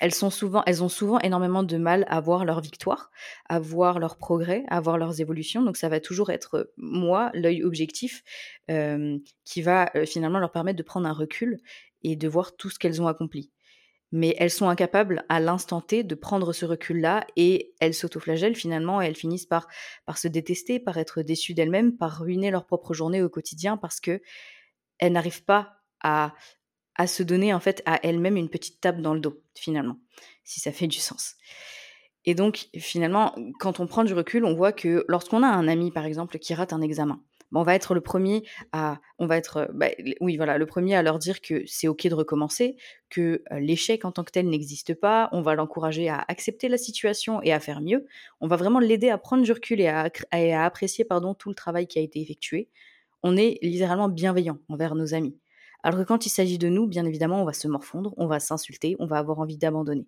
elles, 0.00 0.14
souvent, 0.14 0.62
elles 0.66 0.82
ont 0.82 0.88
souvent 0.88 1.18
énormément 1.20 1.62
de 1.62 1.76
mal 1.76 2.04
à 2.08 2.20
voir 2.20 2.44
leur 2.44 2.60
victoire, 2.60 3.10
à 3.48 3.58
voir 3.58 3.98
leur 3.98 4.16
progrès, 4.16 4.64
à 4.68 4.80
voir 4.80 4.98
leurs 4.98 5.20
évolutions. 5.20 5.62
Donc 5.62 5.76
ça 5.76 5.88
va 5.88 6.00
toujours 6.00 6.30
être 6.30 6.72
moi, 6.76 7.30
l'œil 7.34 7.64
objectif, 7.64 8.22
qui 9.44 9.62
va 9.62 9.90
finalement 10.06 10.38
leur 10.38 10.52
permettre 10.52 10.78
de 10.78 10.82
prendre 10.82 11.08
un 11.08 11.12
recul 11.12 11.58
et 12.02 12.16
de 12.16 12.28
voir 12.28 12.56
tout 12.56 12.70
ce 12.70 12.78
qu'elles 12.78 13.02
ont 13.02 13.08
accompli 13.08 13.50
mais 14.12 14.34
elles 14.38 14.50
sont 14.50 14.68
incapables 14.68 15.24
à 15.28 15.40
l'instant 15.40 15.80
T 15.80 16.02
de 16.02 16.14
prendre 16.14 16.52
ce 16.52 16.64
recul-là 16.64 17.26
et 17.36 17.74
elles 17.80 17.94
s'autoflagellent 17.94 18.56
finalement 18.56 19.02
et 19.02 19.06
elles 19.06 19.16
finissent 19.16 19.46
par, 19.46 19.68
par 20.06 20.18
se 20.18 20.28
détester, 20.28 20.80
par 20.80 20.96
être 20.96 21.22
déçues 21.22 21.54
d'elles-mêmes, 21.54 21.96
par 21.96 22.20
ruiner 22.20 22.50
leur 22.50 22.66
propre 22.66 22.94
journée 22.94 23.22
au 23.22 23.28
quotidien 23.28 23.76
parce 23.76 24.00
que 24.00 24.20
elles 24.98 25.12
n'arrivent 25.12 25.44
pas 25.44 25.74
à, 26.02 26.34
à 26.98 27.06
se 27.06 27.22
donner 27.22 27.54
en 27.54 27.60
fait 27.60 27.82
à 27.86 27.98
elles-mêmes 28.04 28.36
une 28.36 28.50
petite 28.50 28.80
tape 28.80 29.00
dans 29.00 29.14
le 29.14 29.20
dos 29.20 29.40
finalement, 29.54 29.98
si 30.44 30.60
ça 30.60 30.72
fait 30.72 30.86
du 30.86 30.98
sens. 30.98 31.36
Et 32.24 32.34
donc 32.34 32.68
finalement, 32.76 33.34
quand 33.58 33.80
on 33.80 33.86
prend 33.86 34.04
du 34.04 34.12
recul, 34.12 34.44
on 34.44 34.54
voit 34.54 34.72
que 34.72 35.04
lorsqu'on 35.08 35.42
a 35.42 35.48
un 35.48 35.68
ami 35.68 35.90
par 35.90 36.04
exemple 36.04 36.38
qui 36.38 36.52
rate 36.54 36.72
un 36.72 36.82
examen, 36.82 37.22
on 37.54 37.62
va 37.62 37.74
être 37.74 37.94
le 37.94 38.00
premier 38.00 38.42
à, 38.72 39.00
on 39.18 39.26
va 39.26 39.36
être, 39.36 39.70
bah, 39.72 39.88
oui, 40.20 40.36
voilà, 40.36 40.58
le 40.58 40.66
premier 40.66 40.94
à 40.94 41.02
leur 41.02 41.18
dire 41.18 41.40
que 41.40 41.62
c'est 41.66 41.88
ok 41.88 42.06
de 42.08 42.14
recommencer, 42.14 42.76
que 43.08 43.42
l'échec 43.52 44.04
en 44.04 44.12
tant 44.12 44.24
que 44.24 44.32
tel 44.32 44.48
n'existe 44.48 44.94
pas. 44.94 45.28
On 45.32 45.40
va 45.40 45.54
l'encourager 45.54 46.08
à 46.08 46.24
accepter 46.28 46.68
la 46.68 46.76
situation 46.76 47.40
et 47.42 47.52
à 47.52 47.60
faire 47.60 47.80
mieux. 47.80 48.06
On 48.40 48.48
va 48.48 48.56
vraiment 48.56 48.80
l'aider 48.80 49.08
à 49.08 49.18
prendre 49.18 49.42
du 49.42 49.52
recul 49.52 49.80
et 49.80 49.88
à, 49.88 50.10
à 50.30 50.64
apprécier, 50.64 51.04
pardon, 51.04 51.34
tout 51.34 51.48
le 51.48 51.54
travail 51.54 51.86
qui 51.86 51.98
a 51.98 52.02
été 52.02 52.20
effectué. 52.20 52.68
On 53.22 53.36
est 53.36 53.58
littéralement 53.62 54.08
bienveillant 54.08 54.58
envers 54.68 54.94
nos 54.94 55.14
amis. 55.14 55.38
Alors 55.82 56.00
que 56.00 56.04
quand 56.04 56.26
il 56.26 56.30
s'agit 56.30 56.58
de 56.58 56.68
nous, 56.68 56.86
bien 56.86 57.04
évidemment, 57.04 57.42
on 57.42 57.44
va 57.44 57.52
se 57.52 57.68
morfondre, 57.68 58.14
on 58.16 58.26
va 58.26 58.40
s'insulter, 58.40 58.96
on 58.98 59.06
va 59.06 59.18
avoir 59.18 59.38
envie 59.38 59.56
d'abandonner. 59.56 60.06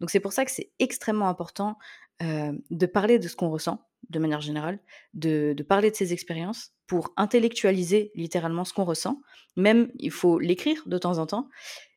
Donc 0.00 0.10
c'est 0.10 0.20
pour 0.20 0.32
ça 0.32 0.44
que 0.44 0.50
c'est 0.50 0.72
extrêmement 0.78 1.28
important 1.28 1.78
de 2.20 2.84
parler 2.86 3.18
de 3.18 3.28
ce 3.28 3.34
qu'on 3.34 3.48
ressent 3.48 3.90
de 4.08 4.18
manière 4.18 4.40
générale, 4.40 4.78
de, 5.14 5.54
parler 5.68 5.90
de 5.90 5.96
ses 5.96 6.12
expériences 6.12 6.72
pour 6.86 7.12
intellectualiser 7.16 8.10
littéralement 8.14 8.64
ce 8.64 8.72
qu'on 8.72 8.84
ressent. 8.84 9.20
Même, 9.56 9.90
il 9.96 10.10
faut 10.10 10.38
l'écrire 10.38 10.82
de 10.86 10.98
temps 10.98 11.18
en 11.18 11.26
temps. 11.26 11.48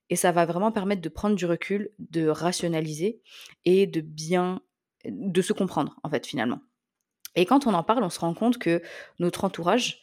Et 0.10 0.16
ça 0.16 0.32
va 0.32 0.46
vraiment 0.46 0.72
permettre 0.72 1.02
de 1.02 1.10
prendre 1.10 1.36
du 1.36 1.46
recul, 1.46 1.92
de 1.98 2.28
rationaliser 2.28 3.22
et 3.66 3.88
de 3.88 4.02
bien, 4.02 4.62
de 5.06 5.42
se 5.42 5.54
comprendre, 5.54 5.98
en 6.04 6.10
fait, 6.10 6.28
finalement. 6.28 6.60
Et 7.36 7.46
quand 7.46 7.66
on 7.66 7.74
en 7.74 7.84
parle, 7.84 8.04
on 8.04 8.10
se 8.10 8.20
rend 8.20 8.34
compte 8.34 8.60
que 8.60 8.84
notre 9.18 9.46
entourage 9.46 10.02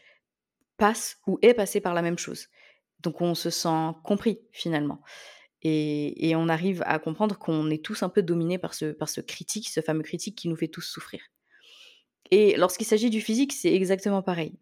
passe 0.78 1.18
ou 1.26 1.38
est 1.42 1.54
passé 1.54 1.80
par 1.80 1.94
la 1.94 2.02
même 2.02 2.18
chose. 2.18 2.48
Donc 3.02 3.20
on 3.20 3.34
se 3.34 3.50
sent 3.50 3.92
compris, 4.04 4.40
finalement. 4.52 5.02
Et, 5.62 6.32
on 6.36 6.48
arrive 6.48 6.82
à 6.86 6.98
comprendre 6.98 7.38
qu'on 7.38 7.68
est 7.70 7.84
tous 7.84 8.02
un 8.02 8.08
peu 8.08 8.22
dominés 8.22 8.58
par 8.58 8.72
ce, 8.74 9.20
critique, 9.20 9.68
ce 9.68 9.80
fameux 9.80 10.02
critique 10.02 10.36
qui 10.36 10.48
nous 10.48 10.56
fait 10.56 10.68
tous 10.68 10.82
souffrir. 10.82 11.20
Et 12.30 12.56
lorsqu'il 12.56 12.86
s'agit 12.86 13.10
du 13.10 13.20
physique, 13.20 13.52
c'est 13.52 13.74
exactement 13.74 14.22
pareil. 14.22 14.58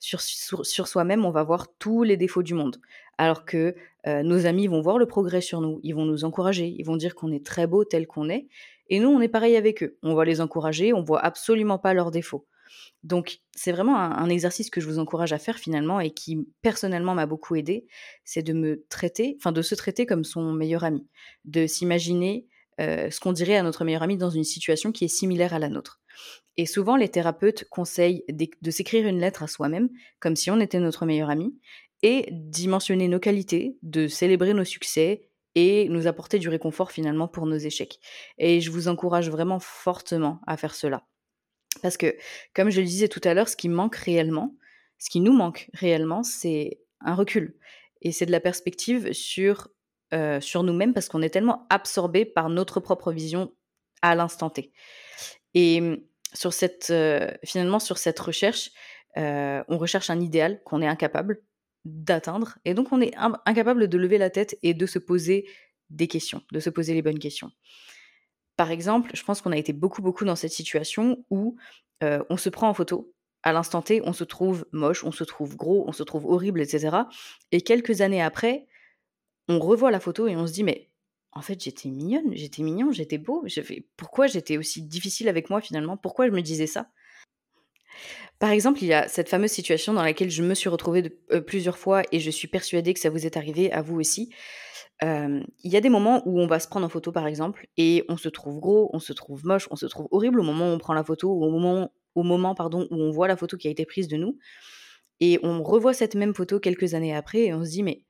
Sur, 0.00 0.20
sur, 0.20 0.88
soi-même, 0.88 1.24
on 1.24 1.30
va 1.30 1.44
voir 1.44 1.66
tous 1.78 2.02
les 2.02 2.16
défauts 2.16 2.42
du 2.42 2.54
monde. 2.54 2.80
Alors 3.18 3.44
que 3.44 3.76
euh, 4.06 4.22
nos 4.22 4.46
amis 4.46 4.66
vont 4.66 4.80
voir 4.80 4.98
le 4.98 5.06
progrès 5.06 5.42
sur 5.42 5.60
nous, 5.60 5.78
ils 5.82 5.94
vont 5.94 6.06
nous 6.06 6.24
encourager, 6.24 6.74
ils 6.76 6.84
vont 6.84 6.96
dire 6.96 7.14
qu'on 7.14 7.30
est 7.30 7.44
très 7.44 7.66
beau 7.66 7.84
tel 7.84 8.06
qu'on 8.06 8.30
est. 8.30 8.48
Et 8.88 8.98
nous, 8.98 9.10
on 9.10 9.20
est 9.20 9.28
pareil 9.28 9.56
avec 9.56 9.82
eux. 9.82 9.98
On 10.02 10.14
va 10.14 10.24
les 10.24 10.40
encourager, 10.40 10.92
on 10.92 11.02
voit 11.02 11.20
absolument 11.20 11.78
pas 11.78 11.92
leurs 11.94 12.10
défauts. 12.10 12.46
Donc, 13.02 13.38
c'est 13.54 13.72
vraiment 13.72 13.96
un, 13.96 14.28
exercice 14.28 14.70
que 14.70 14.80
je 14.80 14.88
vous 14.88 14.98
encourage 14.98 15.32
à 15.32 15.38
faire 15.38 15.58
finalement 15.58 16.00
et 16.00 16.10
qui 16.10 16.46
personnellement 16.62 17.14
m'a 17.14 17.26
beaucoup 17.26 17.56
aidé, 17.56 17.86
c'est 18.24 18.42
de 18.42 18.52
me 18.52 18.84
traiter, 18.88 19.36
enfin 19.38 19.52
de 19.52 19.62
se 19.62 19.74
traiter 19.74 20.06
comme 20.06 20.24
son 20.24 20.52
meilleur 20.52 20.84
ami, 20.84 21.06
de 21.44 21.66
s'imaginer 21.66 22.46
euh, 22.80 23.10
ce 23.10 23.20
qu'on 23.20 23.32
dirait 23.32 23.56
à 23.56 23.62
notre 23.62 23.84
meilleur 23.84 24.02
ami 24.02 24.16
dans 24.16 24.30
une 24.30 24.44
situation 24.44 24.92
qui 24.92 25.04
est 25.04 25.08
similaire 25.08 25.52
à 25.52 25.58
la 25.58 25.68
nôtre. 25.68 26.00
Et 26.56 26.66
souvent, 26.66 26.96
les 26.96 27.08
thérapeutes 27.08 27.66
conseillent 27.70 28.24
de 28.28 28.70
s'écrire 28.70 29.06
une 29.06 29.18
lettre 29.18 29.42
à 29.42 29.46
soi-même, 29.46 29.88
comme 30.20 30.36
si 30.36 30.50
on 30.50 30.60
était 30.60 30.80
notre 30.80 31.06
meilleur 31.06 31.30
ami, 31.30 31.54
et 32.02 32.28
dimensionner 32.30 33.08
nos 33.08 33.20
qualités, 33.20 33.78
de 33.82 34.08
célébrer 34.08 34.54
nos 34.54 34.64
succès 34.64 35.28
et 35.54 35.88
nous 35.88 36.06
apporter 36.06 36.38
du 36.38 36.48
réconfort 36.48 36.90
finalement 36.90 37.28
pour 37.28 37.46
nos 37.46 37.56
échecs. 37.56 38.00
Et 38.38 38.60
je 38.60 38.70
vous 38.70 38.88
encourage 38.88 39.30
vraiment 39.30 39.60
fortement 39.60 40.40
à 40.46 40.56
faire 40.56 40.74
cela. 40.74 41.06
Parce 41.80 41.96
que, 41.96 42.16
comme 42.54 42.70
je 42.70 42.80
le 42.80 42.86
disais 42.86 43.08
tout 43.08 43.20
à 43.24 43.34
l'heure, 43.34 43.48
ce 43.48 43.56
qui 43.56 43.68
manque 43.68 43.96
réellement, 43.96 44.54
ce 44.98 45.10
qui 45.10 45.20
nous 45.20 45.32
manque 45.32 45.70
réellement, 45.74 46.22
c'est 46.22 46.80
un 47.00 47.14
recul. 47.14 47.56
Et 48.02 48.12
c'est 48.12 48.26
de 48.26 48.32
la 48.32 48.40
perspective 48.40 49.12
sur, 49.12 49.68
euh, 50.12 50.40
sur 50.40 50.62
nous-mêmes 50.62 50.92
parce 50.92 51.08
qu'on 51.08 51.22
est 51.22 51.30
tellement 51.30 51.66
absorbé 51.70 52.24
par 52.24 52.48
notre 52.48 52.80
propre 52.80 53.12
vision 53.12 53.52
à 54.02 54.14
l'instant 54.14 54.50
T. 54.50 54.72
Et 55.54 55.80
hum, 55.80 55.98
sur 56.34 56.52
cette, 56.52 56.90
euh, 56.90 57.30
finalement, 57.44 57.78
sur 57.78 57.98
cette 57.98 58.18
recherche, 58.18 58.70
euh, 59.16 59.62
on 59.68 59.78
recherche 59.78 60.10
un 60.10 60.20
idéal 60.20 60.62
qu'on 60.64 60.82
est 60.82 60.86
incapable 60.86 61.42
d'atteindre. 61.84 62.58
Et 62.64 62.74
donc, 62.74 62.92
on 62.92 63.00
est 63.00 63.12
incapable 63.44 63.88
de 63.88 63.98
lever 63.98 64.18
la 64.18 64.30
tête 64.30 64.58
et 64.62 64.72
de 64.74 64.86
se 64.86 64.98
poser 64.98 65.48
des 65.90 66.08
questions, 66.08 66.42
de 66.52 66.60
se 66.60 66.70
poser 66.70 66.94
les 66.94 67.02
bonnes 67.02 67.18
questions. 67.18 67.50
Par 68.56 68.70
exemple, 68.70 69.10
je 69.14 69.22
pense 69.24 69.40
qu'on 69.40 69.52
a 69.52 69.56
été 69.56 69.72
beaucoup, 69.72 70.02
beaucoup 70.02 70.24
dans 70.24 70.36
cette 70.36 70.52
situation 70.52 71.24
où 71.30 71.56
euh, 72.02 72.22
on 72.30 72.36
se 72.36 72.48
prend 72.48 72.68
en 72.68 72.74
photo. 72.74 73.12
À 73.42 73.52
l'instant 73.52 73.82
T, 73.82 74.02
on 74.04 74.12
se 74.12 74.24
trouve 74.24 74.66
moche, 74.72 75.04
on 75.04 75.12
se 75.12 75.24
trouve 75.24 75.56
gros, 75.56 75.84
on 75.88 75.92
se 75.92 76.02
trouve 76.02 76.26
horrible, 76.26 76.60
etc. 76.60 76.96
Et 77.50 77.60
quelques 77.60 78.00
années 78.00 78.22
après, 78.22 78.66
on 79.48 79.58
revoit 79.58 79.90
la 79.90 80.00
photo 80.00 80.28
et 80.28 80.36
on 80.36 80.46
se 80.46 80.52
dit, 80.52 80.64
mais 80.64 80.90
en 81.32 81.40
fait, 81.40 81.62
j'étais 81.62 81.88
mignonne, 81.88 82.30
j'étais 82.32 82.62
mignon, 82.62 82.92
j'étais 82.92 83.18
beau. 83.18 83.44
Pourquoi 83.96 84.26
j'étais 84.26 84.58
aussi 84.58 84.82
difficile 84.82 85.28
avec 85.28 85.50
moi 85.50 85.60
finalement? 85.60 85.96
Pourquoi 85.96 86.26
je 86.26 86.32
me 86.32 86.42
disais 86.42 86.66
ça? 86.66 86.88
Par 88.38 88.50
exemple, 88.50 88.82
il 88.82 88.88
y 88.88 88.92
a 88.92 89.08
cette 89.08 89.28
fameuse 89.28 89.52
situation 89.52 89.92
dans 89.92 90.02
laquelle 90.02 90.30
je 90.30 90.42
me 90.42 90.54
suis 90.54 90.68
retrouvée 90.68 91.16
euh, 91.30 91.40
plusieurs 91.40 91.78
fois 91.78 92.02
et 92.12 92.20
je 92.20 92.30
suis 92.30 92.48
persuadée 92.48 92.92
que 92.92 93.00
ça 93.00 93.08
vous 93.10 93.24
est 93.24 93.36
arrivé 93.36 93.72
à 93.72 93.82
vous 93.82 93.98
aussi. 93.98 94.34
Il 95.00 95.44
y 95.64 95.76
a 95.76 95.80
des 95.80 95.88
moments 95.88 96.22
où 96.26 96.40
on 96.40 96.46
va 96.46 96.60
se 96.60 96.68
prendre 96.68 96.86
en 96.86 96.88
photo, 96.88 97.10
par 97.10 97.26
exemple, 97.26 97.66
et 97.76 98.04
on 98.08 98.16
se 98.16 98.28
trouve 98.28 98.60
gros, 98.60 98.90
on 98.92 99.00
se 99.00 99.12
trouve 99.12 99.44
moche, 99.44 99.66
on 99.70 99.76
se 99.76 99.86
trouve 99.86 100.06
horrible 100.10 100.40
au 100.40 100.44
moment 100.44 100.70
où 100.70 100.74
on 100.74 100.78
prend 100.78 100.94
la 100.94 101.02
photo, 101.02 101.28
ou 101.32 101.44
au 101.44 101.50
moment, 101.50 101.92
au 102.14 102.22
moment 102.22 102.54
pardon, 102.54 102.86
où 102.90 102.96
on 102.96 103.10
voit 103.10 103.26
la 103.28 103.36
photo 103.36 103.56
qui 103.56 103.68
a 103.68 103.70
été 103.70 103.84
prise 103.84 104.06
de 104.08 104.16
nous. 104.16 104.38
Et 105.20 105.38
on 105.42 105.62
revoit 105.62 105.94
cette 105.94 106.14
même 106.14 106.34
photo 106.34 106.60
quelques 106.60 106.94
années 106.94 107.14
après 107.14 107.44
et 107.44 107.54
on 107.54 107.64
se 107.64 107.70
dit, 107.70 107.82
mais 107.82 108.04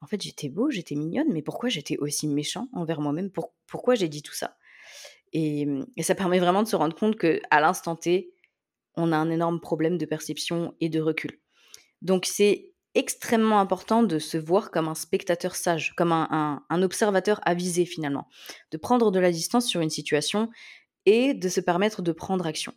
en 0.00 0.06
fait, 0.06 0.22
j'étais 0.22 0.48
beau, 0.48 0.70
j'étais 0.70 0.94
mignonne, 0.94 1.32
mais 1.32 1.42
pourquoi 1.42 1.68
j'étais 1.68 1.98
aussi 1.98 2.28
méchant 2.28 2.68
envers 2.72 3.00
moi-même? 3.00 3.30
Pourquoi 3.66 3.94
j'ai 3.94 4.08
dit 4.08 4.22
tout 4.22 4.34
ça? 4.34 4.56
Et, 5.32 5.66
et, 5.96 6.02
ça 6.02 6.14
permet 6.14 6.38
vraiment 6.38 6.62
de 6.62 6.68
se 6.68 6.76
rendre 6.76 6.96
compte 6.96 7.16
que 7.16 7.40
à 7.50 7.60
l'instant 7.60 7.96
T, 7.96 8.32
on 8.96 9.12
a 9.12 9.16
un 9.16 9.30
énorme 9.30 9.60
problème 9.60 9.98
de 9.98 10.06
perception 10.06 10.74
et 10.80 10.88
de 10.88 11.00
recul. 11.00 11.38
Donc 12.00 12.24
c'est 12.24 12.72
extrêmement 12.98 13.60
important 13.60 14.02
de 14.02 14.18
se 14.18 14.36
voir 14.36 14.72
comme 14.72 14.88
un 14.88 14.96
spectateur 14.96 15.54
sage, 15.54 15.94
comme 15.96 16.10
un, 16.10 16.82
observateur 16.82 17.40
avisé 17.44 17.86
finalement, 17.86 18.28
de 18.72 18.76
prendre 18.76 19.12
de 19.12 19.20
la 19.20 19.30
distance 19.30 19.66
sur 19.66 19.80
une 19.80 19.88
situation 19.88 20.50
et 21.06 21.32
de 21.32 21.48
se 21.48 21.60
permettre 21.60 22.02
de 22.02 22.10
prendre 22.10 22.44
action. 22.44 22.74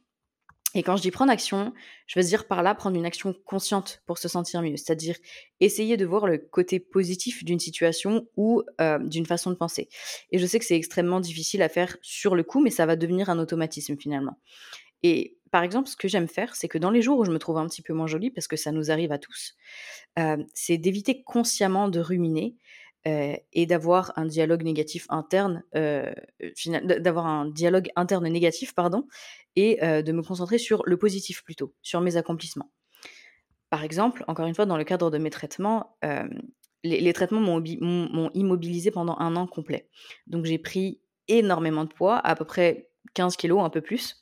Et 0.75 0.83
quand 0.83 0.95
je 0.95 1.01
dis 1.01 1.09
prendre 1.09 1.31
action, 1.31 1.73
je 2.05 2.19
veux 2.19 2.25
dire 2.25 2.47
par 2.47 2.61
là 2.61 2.75
prendre 2.75 2.95
une 2.95 3.05
action 3.05 3.35
consciente 3.45 4.03
pour 4.05 4.19
se 4.19 4.27
sentir 4.27 4.61
mieux, 4.61 4.77
c'est-à-dire 4.77 5.17
essayer 5.59 5.97
de 5.97 6.05
voir 6.05 6.27
le 6.27 6.37
côté 6.37 6.79
positif 6.79 7.43
d'une 7.43 7.59
situation 7.59 8.27
ou 8.37 8.61
euh, 8.79 8.99
d'une 8.99 9.25
façon 9.25 9.49
de 9.49 9.55
penser. 9.55 9.89
Et 10.29 10.37
je 10.37 10.45
sais 10.45 10.59
que 10.59 10.65
c'est 10.65 10.77
extrêmement 10.77 11.19
difficile 11.19 11.63
à 11.63 11.67
faire 11.67 11.97
sur 12.03 12.35
le 12.35 12.43
coup, 12.43 12.61
mais 12.61 12.69
ça 12.69 12.85
va 12.85 12.95
devenir 12.95 13.29
un 13.31 13.39
automatisme 13.39 13.97
finalement. 13.97 14.37
Et 15.03 15.37
par 15.51 15.63
exemple, 15.63 15.89
ce 15.89 15.97
que 15.97 16.07
j'aime 16.07 16.29
faire, 16.29 16.55
c'est 16.55 16.69
que 16.69 16.77
dans 16.77 16.91
les 16.91 17.01
jours 17.01 17.19
où 17.19 17.25
je 17.25 17.31
me 17.31 17.37
trouve 17.37 17.57
un 17.57 17.67
petit 17.67 17.81
peu 17.81 17.93
moins 17.93 18.07
jolie, 18.07 18.31
parce 18.31 18.47
que 18.47 18.55
ça 18.55 18.71
nous 18.71 18.89
arrive 18.89 19.11
à 19.11 19.17
tous, 19.17 19.55
euh, 20.17 20.37
c'est 20.53 20.77
d'éviter 20.77 21.23
consciemment 21.23 21.89
de 21.89 21.99
ruminer 21.99 22.55
euh, 23.05 23.35
et 23.51 23.65
d'avoir 23.65 24.13
un 24.17 24.25
dialogue 24.25 24.63
négatif 24.63 25.05
interne, 25.09 25.63
euh, 25.75 26.13
d'avoir 26.83 27.25
un 27.25 27.49
dialogue 27.49 27.89
interne 27.97 28.27
négatif, 28.29 28.73
pardon, 28.73 29.07
et 29.57 29.79
de 29.81 30.11
me 30.13 30.23
concentrer 30.23 30.57
sur 30.57 30.81
le 30.85 30.95
positif 30.97 31.43
plutôt, 31.43 31.75
sur 31.81 31.99
mes 31.99 32.15
accomplissements. 32.15 32.71
Par 33.69 33.83
exemple, 33.83 34.23
encore 34.27 34.47
une 34.47 34.55
fois, 34.55 34.65
dans 34.65 34.77
le 34.77 34.85
cadre 34.85 35.11
de 35.11 35.17
mes 35.17 35.29
traitements, 35.29 35.97
les, 36.83 37.01
les, 37.01 37.13
traitements 37.13 37.41
m'ont 37.41 38.31
immobilisé 38.33 38.91
pendant 38.91 39.17
un 39.19 39.35
an 39.35 39.47
complet. 39.47 39.89
Donc 40.27 40.45
j'ai 40.45 40.57
pris 40.57 41.01
énormément 41.27 41.83
de 41.83 41.93
poids, 41.93 42.17
à 42.17 42.33
peu 42.35 42.45
près 42.45 42.89
15 43.13 43.35
kilos, 43.35 43.61
un 43.61 43.69
peu 43.69 43.81
plus. 43.81 44.20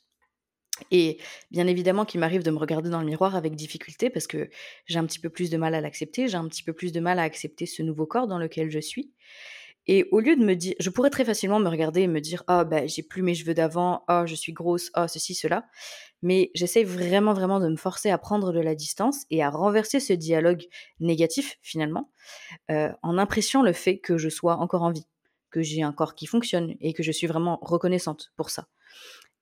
Et 0.90 1.18
bien 1.50 1.66
évidemment 1.66 2.04
qu'il 2.04 2.20
m'arrive 2.20 2.42
de 2.42 2.50
me 2.50 2.58
regarder 2.58 2.90
dans 2.90 3.00
le 3.00 3.06
miroir 3.06 3.36
avec 3.36 3.54
difficulté 3.54 4.10
parce 4.10 4.26
que 4.26 4.50
j'ai 4.86 4.98
un 4.98 5.06
petit 5.06 5.18
peu 5.18 5.30
plus 5.30 5.50
de 5.50 5.56
mal 5.56 5.74
à 5.74 5.80
l'accepter, 5.80 6.28
j'ai 6.28 6.36
un 6.36 6.48
petit 6.48 6.62
peu 6.62 6.72
plus 6.72 6.92
de 6.92 7.00
mal 7.00 7.18
à 7.18 7.22
accepter 7.22 7.66
ce 7.66 7.82
nouveau 7.82 8.06
corps 8.06 8.26
dans 8.26 8.38
lequel 8.38 8.70
je 8.70 8.80
suis. 8.80 9.12
Et 9.86 10.06
au 10.12 10.20
lieu 10.20 10.36
de 10.36 10.44
me 10.44 10.54
dire, 10.54 10.74
je 10.78 10.90
pourrais 10.90 11.10
très 11.10 11.24
facilement 11.24 11.58
me 11.58 11.68
regarder 11.68 12.02
et 12.02 12.06
me 12.06 12.20
dire, 12.20 12.44
oh, 12.48 12.64
bah, 12.64 12.86
j'ai 12.86 13.02
plus 13.02 13.22
mes 13.22 13.34
cheveux 13.34 13.54
d'avant, 13.54 14.04
oh, 14.08 14.22
je 14.26 14.34
suis 14.34 14.52
grosse, 14.52 14.90
oh, 14.96 15.06
ceci, 15.08 15.34
cela. 15.34 15.66
Mais 16.22 16.50
j'essaie 16.54 16.84
vraiment, 16.84 17.32
vraiment 17.32 17.60
de 17.60 17.68
me 17.68 17.76
forcer 17.76 18.10
à 18.10 18.18
prendre 18.18 18.52
de 18.52 18.60
la 18.60 18.74
distance 18.74 19.24
et 19.30 19.42
à 19.42 19.50
renverser 19.50 19.98
ce 19.98 20.12
dialogue 20.12 20.64
négatif, 21.00 21.58
finalement, 21.62 22.12
euh, 22.70 22.92
en 23.02 23.16
impression 23.18 23.62
le 23.62 23.72
fait 23.72 23.98
que 23.98 24.18
je 24.18 24.28
sois 24.28 24.56
encore 24.56 24.82
en 24.82 24.92
vie, 24.92 25.06
que 25.50 25.62
j'ai 25.62 25.82
un 25.82 25.92
corps 25.92 26.14
qui 26.14 26.26
fonctionne 26.26 26.76
et 26.80 26.92
que 26.92 27.02
je 27.02 27.10
suis 27.10 27.26
vraiment 27.26 27.58
reconnaissante 27.62 28.32
pour 28.36 28.50
ça. 28.50 28.68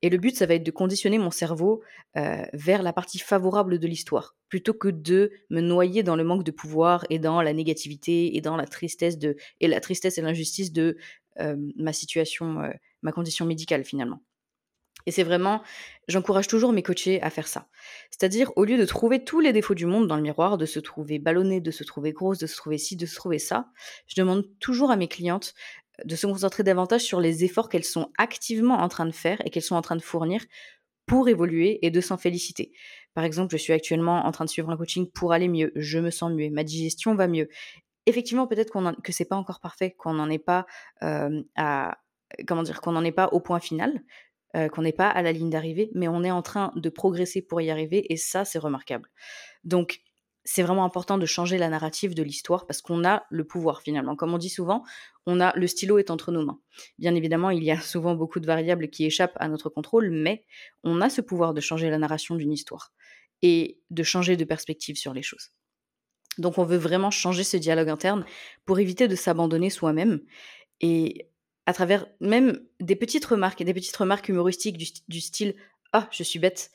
Et 0.03 0.11
le 0.11 0.19
but, 0.19 0.37
ça 0.37 0.47
va 0.47 0.55
être 0.55 0.65
de 0.65 0.71
conditionner 0.71 1.19
mon 1.19 1.31
cerveau 1.31 1.83
vers 2.15 2.83
la 2.83 2.93
partie 2.93 3.19
favorable 3.19 3.79
de 3.79 3.87
l'histoire, 3.87 4.37
plutôt 4.49 4.75
que 4.75 4.89
de 4.89 5.33
me 5.51 5.61
noyer 5.61 6.03
dans 6.03 6.17
le 6.17 6.25
manque 6.25 6.45
de 6.45 6.53
pouvoir 6.53 7.05
et 7.11 7.19
dans 7.19 7.43
la 7.43 7.53
négativité 7.53 8.37
et 8.37 8.41
dans 8.41 8.57
la 8.57 8.67
tristesse 8.67 9.19
de 9.19 9.37
et 9.61 9.69
la 9.69 9.81
tristesse 9.81 10.19
et 10.19 10.23
l'injustice 10.23 10.73
de 10.73 10.97
ma 11.77 11.93
situation, 11.93 12.71
ma 13.03 13.13
condition 13.13 13.45
médicale 13.45 13.85
finalement. 13.85 14.23
Et 15.07 15.11
c'est 15.11 15.23
vraiment, 15.23 15.63
j'encourage 16.07 16.49
toujours 16.49 16.73
mes 16.73 16.83
coachés 16.83 17.23
à 17.23 17.31
faire 17.31 17.49
ça. 17.49 17.69
C'est-à-dire, 18.11 18.53
au 18.57 18.65
lieu 18.65 18.77
de 18.77 18.85
trouver 18.85 19.25
tous 19.25 19.41
les 19.41 19.55
défauts 19.55 19.75
du 19.75 19.87
monde 19.87 20.07
dans 20.07 20.17
le 20.17 20.23
miroir, 20.23 20.59
de 20.59 20.67
se 20.67 20.81
trouver 20.81 21.19
ballonné, 21.19 21.63
de 21.63 21.71
se 21.71 21.83
trouver 21.83 22.13
grosse, 22.13 22.39
de 22.39 22.47
se 22.47 22.57
trouver 22.57 22.77
ci, 22.77 22.95
de 22.95 23.07
se 23.07 23.15
trouver 23.15 23.39
ça, 23.39 23.71
je 24.07 24.21
demande 24.21 24.45
toujours 24.59 24.91
à 24.91 24.97
mes 24.97 25.09
clientes 25.09 25.55
de 26.05 26.17
se 26.17 26.27
concentrer 26.27 26.63
davantage 26.63 27.03
sur 27.03 27.21
les 27.21 27.45
efforts 27.45 27.69
qu'elles 27.69 27.85
sont 27.85 28.11
activement 28.19 28.79
en 28.79 28.89
train 28.89 29.07
de 29.07 29.13
faire 29.13 29.41
et 29.45 29.51
qu'elles 29.51 29.63
sont 29.63 29.77
en 29.77 29.83
train 29.83 29.97
de 29.97 30.03
fournir 30.03 30.45
pour 31.07 31.29
évoluer 31.29 31.85
et 31.85 31.91
de 31.91 32.01
s'en 32.01 32.19
féliciter. 32.19 32.73
Par 33.15 33.25
exemple, 33.25 33.53
je 33.53 33.57
suis 33.57 33.73
actuellement 33.73 34.27
en 34.27 34.31
train 34.31 34.45
de 34.45 34.51
suivre 34.51 34.71
un 34.71 34.77
coaching 34.77 35.11
pour 35.11 35.33
aller 35.33 35.49
mieux, 35.49 35.73
je 35.75 35.99
me 35.99 36.11
sens 36.11 36.33
mieux, 36.33 36.51
ma 36.51 36.65
digestion 36.65 37.15
va 37.15 37.27
mieux. 37.27 37.49
Effectivement, 38.07 38.47
peut-être 38.47 38.71
qu'on 38.71 38.95
que 38.95 39.13
c'est 39.13 39.25
pas 39.25 39.37
encore 39.37 39.61
parfait, 39.61 39.93
qu'on 39.93 40.15
n'en 40.15 40.31
est 40.31 40.39
pas 40.39 40.67
euh, 41.03 41.43
comment 42.47 42.63
dire, 42.63 42.81
qu'on 42.81 42.93
n'en 42.93 43.05
est 43.05 43.13
pas 43.13 43.29
au 43.29 43.41
point 43.41 43.61
final, 43.61 44.01
euh, 44.57 44.69
qu'on 44.69 44.83
n'est 44.83 44.93
pas 44.93 45.09
à 45.09 45.23
la 45.23 45.33
ligne 45.33 45.51
d'arrivée, 45.51 45.91
mais 45.95 46.09
on 46.09 46.23
est 46.25 46.31
en 46.31 46.43
train 46.43 46.73
de 46.77 46.89
progresser 46.89 47.43
pour 47.43 47.61
y 47.61 47.71
arriver 47.71 48.13
et 48.13 48.17
ça, 48.17 48.45
c'est 48.45 48.59
remarquable. 48.59 49.09
Donc, 49.65 50.01
c'est 50.51 50.63
vraiment 50.63 50.87
important 50.87 51.19
de 51.19 51.27
changer 51.27 51.59
la 51.59 51.69
narrative 51.69 52.15
de 52.15 52.23
l'histoire 52.23 52.67
parce 52.67 52.81
qu'on 52.81 53.05
a 53.05 53.27
le 53.29 53.45
pouvoir 53.45 53.83
finalement. 53.83 54.17
Comme 54.17 54.33
on 54.33 54.39
dit 54.39 54.49
souvent, 54.49 54.83
on 55.27 55.41
a 55.41 55.53
le 55.55 55.67
stylo 55.67 55.99
est 55.99 56.11
entre 56.11 56.33
nos 56.33 56.43
mains. 56.43 56.59
Bien 56.99 57.15
évidemment, 57.15 57.51
il 57.51 57.63
y 57.63 57.71
a 57.71 57.79
souvent 57.83 58.15
beaucoup 58.15 58.41
de 58.41 58.47
variables 58.47 58.89
qui 58.89 59.05
échappent 59.05 59.37
à 59.41 59.49
notre 59.49 59.69
contrôle, 59.69 60.11
mais 60.11 60.47
on 60.85 61.03
a 61.03 61.11
ce 61.11 61.21
pouvoir 61.21 61.53
de 61.53 61.61
changer 61.61 61.91
la 61.91 61.99
narration 61.99 62.35
d'une 62.35 62.51
histoire 62.51 62.95
et 63.43 63.79
de 63.91 64.03
changer 64.03 64.39
de 64.39 64.45
perspective 64.45 64.97
sur 64.97 65.13
les 65.13 65.21
choses. 65.21 65.51
Donc 66.39 66.57
on 66.57 66.65
veut 66.65 66.79
vraiment 66.79 67.11
changer 67.11 67.45
ce 67.45 67.59
dialogue 67.59 67.91
interne 67.91 68.25
pour 68.65 68.79
éviter 68.79 69.07
de 69.07 69.17
s'abandonner 69.17 69.69
soi-même 69.69 70.23
et 70.81 71.29
à 71.67 71.75
travers 71.75 72.07
même 72.23 72.59
des 72.81 72.97
petites 72.97 73.27
remarques 73.27 73.61
et 73.61 73.65
des 73.65 73.75
petites 73.75 73.97
remarques 73.97 74.31
humoristiques 74.31 74.79
du, 74.79 74.87
du 75.09 75.21
style 75.21 75.57
ah 75.93 76.09
je 76.11 76.23
suis 76.23 76.39
bête. 76.39 76.71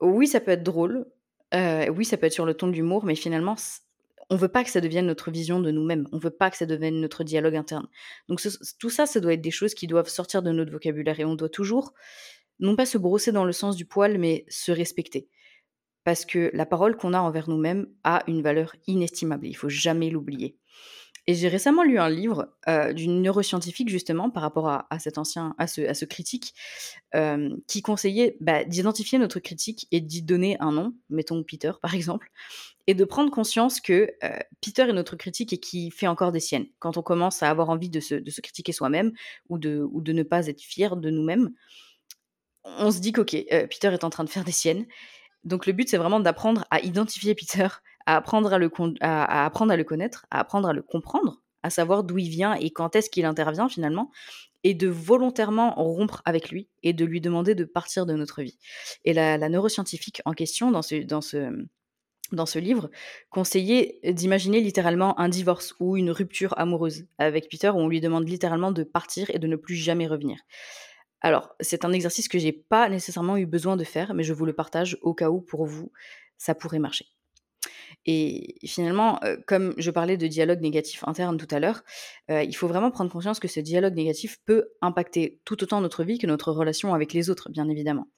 Oui, 0.00 0.26
ça 0.26 0.40
peut 0.40 0.52
être 0.52 0.62
drôle, 0.62 1.06
euh, 1.54 1.88
oui, 1.88 2.04
ça 2.04 2.16
peut 2.16 2.26
être 2.26 2.32
sur 2.32 2.46
le 2.46 2.54
ton 2.54 2.68
de 2.68 2.72
l'humour, 2.72 3.04
mais 3.04 3.14
finalement, 3.14 3.56
on 4.30 4.36
veut 4.36 4.48
pas 4.48 4.62
que 4.62 4.70
ça 4.70 4.80
devienne 4.80 5.06
notre 5.06 5.30
vision 5.30 5.60
de 5.60 5.70
nous-mêmes. 5.70 6.06
On 6.12 6.18
veut 6.18 6.30
pas 6.30 6.50
que 6.50 6.56
ça 6.56 6.66
devienne 6.66 7.00
notre 7.00 7.24
dialogue 7.24 7.56
interne. 7.56 7.88
Donc 8.28 8.40
tout 8.78 8.90
ça, 8.90 9.06
ça 9.06 9.20
doit 9.20 9.34
être 9.34 9.40
des 9.40 9.50
choses 9.50 9.74
qui 9.74 9.88
doivent 9.88 10.08
sortir 10.08 10.42
de 10.42 10.52
notre 10.52 10.70
vocabulaire 10.70 11.18
et 11.18 11.24
on 11.24 11.34
doit 11.34 11.48
toujours 11.48 11.92
non 12.60 12.76
pas 12.76 12.86
se 12.86 12.98
brosser 12.98 13.32
dans 13.32 13.44
le 13.44 13.52
sens 13.52 13.74
du 13.74 13.86
poil, 13.86 14.18
mais 14.18 14.44
se 14.48 14.70
respecter. 14.70 15.28
Parce 16.04 16.24
que 16.24 16.50
la 16.54 16.66
parole 16.66 16.96
qu'on 16.96 17.14
a 17.14 17.20
envers 17.20 17.48
nous-mêmes 17.48 17.86
a 18.04 18.22
une 18.26 18.42
valeur 18.42 18.76
inestimable. 18.86 19.46
Il 19.46 19.54
faut 19.54 19.68
jamais 19.68 20.10
l'oublier. 20.10 20.56
Et 21.30 21.34
j'ai 21.34 21.46
récemment 21.46 21.84
lu 21.84 22.00
un 22.00 22.10
livre 22.10 22.48
euh, 22.66 22.92
d'une 22.92 23.22
neuroscientifique 23.22 23.88
justement 23.88 24.30
par 24.30 24.42
rapport 24.42 24.68
à, 24.68 24.98
cet 24.98 25.16
ancien, 25.16 25.54
à 25.58 25.68
ce, 25.68 26.04
critique, 26.04 26.54
euh, 27.14 27.56
qui 27.68 27.82
conseillait 27.82 28.36
bah, 28.40 28.64
d'identifier 28.64 29.16
notre 29.16 29.38
critique 29.38 29.86
et 29.92 30.00
d'y 30.00 30.22
donner 30.22 30.56
un 30.58 30.72
nom, 30.72 30.92
mettons 31.08 31.44
Peter 31.44 31.70
par 31.80 31.94
exemple, 31.94 32.32
et 32.88 32.94
de 32.94 33.04
prendre 33.04 33.30
conscience 33.30 33.80
que 33.80 34.10
euh, 34.24 34.38
Peter 34.60 34.82
est 34.82 34.92
notre 34.92 35.14
critique 35.14 35.52
et 35.52 35.58
qui 35.58 35.92
fait 35.92 36.08
encore 36.08 36.32
des 36.32 36.40
siennes. 36.40 36.66
Quand 36.80 36.96
on 36.96 37.02
commence 37.02 37.44
à 37.44 37.48
avoir 37.48 37.70
envie 37.70 37.90
de 37.90 38.00
se, 38.00 38.16
de 38.16 38.30
se 38.32 38.40
critiquer 38.40 38.72
soi-même 38.72 39.12
ou 39.48 39.58
de, 39.58 39.86
ou 39.92 40.00
de 40.00 40.12
ne 40.12 40.24
pas 40.24 40.48
être 40.48 40.60
fier 40.60 40.96
de 40.96 41.10
nous-mêmes, 41.10 41.52
on 42.64 42.90
se 42.90 42.98
dit 42.98 43.12
qu'ok, 43.12 43.30
Peter 43.48 43.92
est 43.92 44.02
en 44.02 44.10
train 44.10 44.24
de 44.24 44.30
faire 44.30 44.42
des 44.42 44.50
siennes. 44.50 44.84
Donc 45.44 45.66
le 45.66 45.74
but 45.74 45.88
c'est 45.88 45.96
vraiment 45.96 46.18
d'apprendre 46.18 46.66
à 46.72 46.80
identifier 46.80 47.36
Peter, 47.36 47.68
à 48.06 48.16
apprendre 48.16 48.52
à 48.52 48.58
le, 48.58 48.68
connaître, 48.68 48.98
à 49.00 49.44
apprendre 50.40 50.68
à 50.68 50.72
le 50.72 50.82
comprendre, 50.82 51.42
à 51.62 51.70
savoir 51.70 52.04
d'où 52.04 52.18
il 52.18 52.28
vient 52.28 52.54
et 52.54 52.70
quand 52.70 52.96
est-ce 52.96 53.10
qu'il 53.10 53.24
intervient 53.24 53.68
finalement, 53.68 54.10
et 54.62 54.74
de 54.74 54.88
volontairement 54.88 55.74
rompre 55.74 56.22
avec 56.24 56.50
lui 56.50 56.68
et 56.82 56.92
de 56.92 57.04
lui 57.04 57.20
demander 57.20 57.54
de 57.54 57.64
partir 57.64 58.06
de 58.06 58.14
notre 58.14 58.42
vie. 58.42 58.58
Et 59.04 59.12
la, 59.12 59.38
neuroscientifique 59.48 60.20
en 60.24 60.32
question 60.32 60.70
dans 60.70 60.82
ce, 60.82 60.96
dans 60.96 61.22
ce, 61.22 61.66
dans 62.32 62.46
ce 62.46 62.58
livre 62.58 62.90
conseillait 63.30 64.00
d'imaginer 64.04 64.60
littéralement 64.60 65.18
un 65.18 65.28
divorce 65.28 65.74
ou 65.80 65.96
une 65.96 66.10
rupture 66.10 66.54
amoureuse 66.58 67.06
avec 67.18 67.48
Peter 67.48 67.70
où 67.70 67.78
on 67.78 67.88
lui 67.88 68.00
demande 68.00 68.28
littéralement 68.28 68.72
de 68.72 68.84
partir 68.84 69.30
et 69.30 69.38
de 69.38 69.46
ne 69.46 69.56
plus 69.56 69.76
jamais 69.76 70.06
revenir. 70.06 70.38
Alors, 71.22 71.54
c'est 71.60 71.84
un 71.84 71.92
exercice 71.92 72.28
que 72.28 72.38
j'ai 72.38 72.52
pas 72.52 72.88
nécessairement 72.88 73.36
eu 73.36 73.46
besoin 73.46 73.76
de 73.76 73.84
faire, 73.84 74.14
mais 74.14 74.22
je 74.22 74.32
vous 74.32 74.46
le 74.46 74.54
partage 74.54 74.96
au 75.02 75.12
cas 75.12 75.30
où 75.30 75.40
pour 75.40 75.66
vous, 75.66 75.92
ça 76.38 76.54
pourrait 76.54 76.78
marcher. 76.78 77.06
Et 78.06 78.56
finalement, 78.64 79.20
comme 79.46 79.74
je 79.76 79.90
parlais 79.90 80.16
de 80.16 80.26
dialogue 80.26 80.60
négatif 80.60 81.04
interne 81.06 81.36
tout 81.36 81.54
à 81.54 81.60
l'heure, 81.60 81.82
il 82.28 82.54
faut 82.56 82.66
vraiment 82.66 82.90
prendre 82.90 83.10
conscience 83.10 83.40
que 83.40 83.48
ce 83.48 83.60
dialogue 83.60 83.94
négatif 83.94 84.38
peut 84.46 84.70
impacter 84.80 85.38
tout 85.44 85.62
autant 85.62 85.80
notre 85.80 86.02
vie 86.02 86.18
que 86.18 86.26
notre 86.26 86.50
relation 86.52 86.94
avec 86.94 87.12
les 87.12 87.28
autres, 87.28 87.50
bien 87.50 87.68
évidemment. 87.68 88.08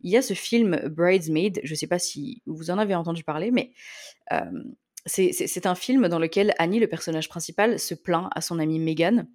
Il 0.00 0.10
y 0.12 0.16
a 0.16 0.22
ce 0.22 0.34
film 0.34 0.88
Bridesmaid, 0.88 1.60
je 1.64 1.72
ne 1.72 1.76
sais 1.76 1.88
pas 1.88 1.98
si 1.98 2.42
vous 2.46 2.70
en 2.70 2.78
avez 2.78 2.94
entendu 2.94 3.24
parler, 3.24 3.50
mais 3.50 3.72
c'est 5.06 5.66
un 5.66 5.74
film 5.74 6.08
dans 6.08 6.18
lequel 6.18 6.54
Annie, 6.58 6.80
le 6.80 6.86
personnage 6.86 7.28
principal, 7.28 7.78
se 7.78 7.94
plaint 7.94 8.28
à 8.34 8.40
son 8.40 8.58
amie 8.58 8.78
Megan. 8.78 9.28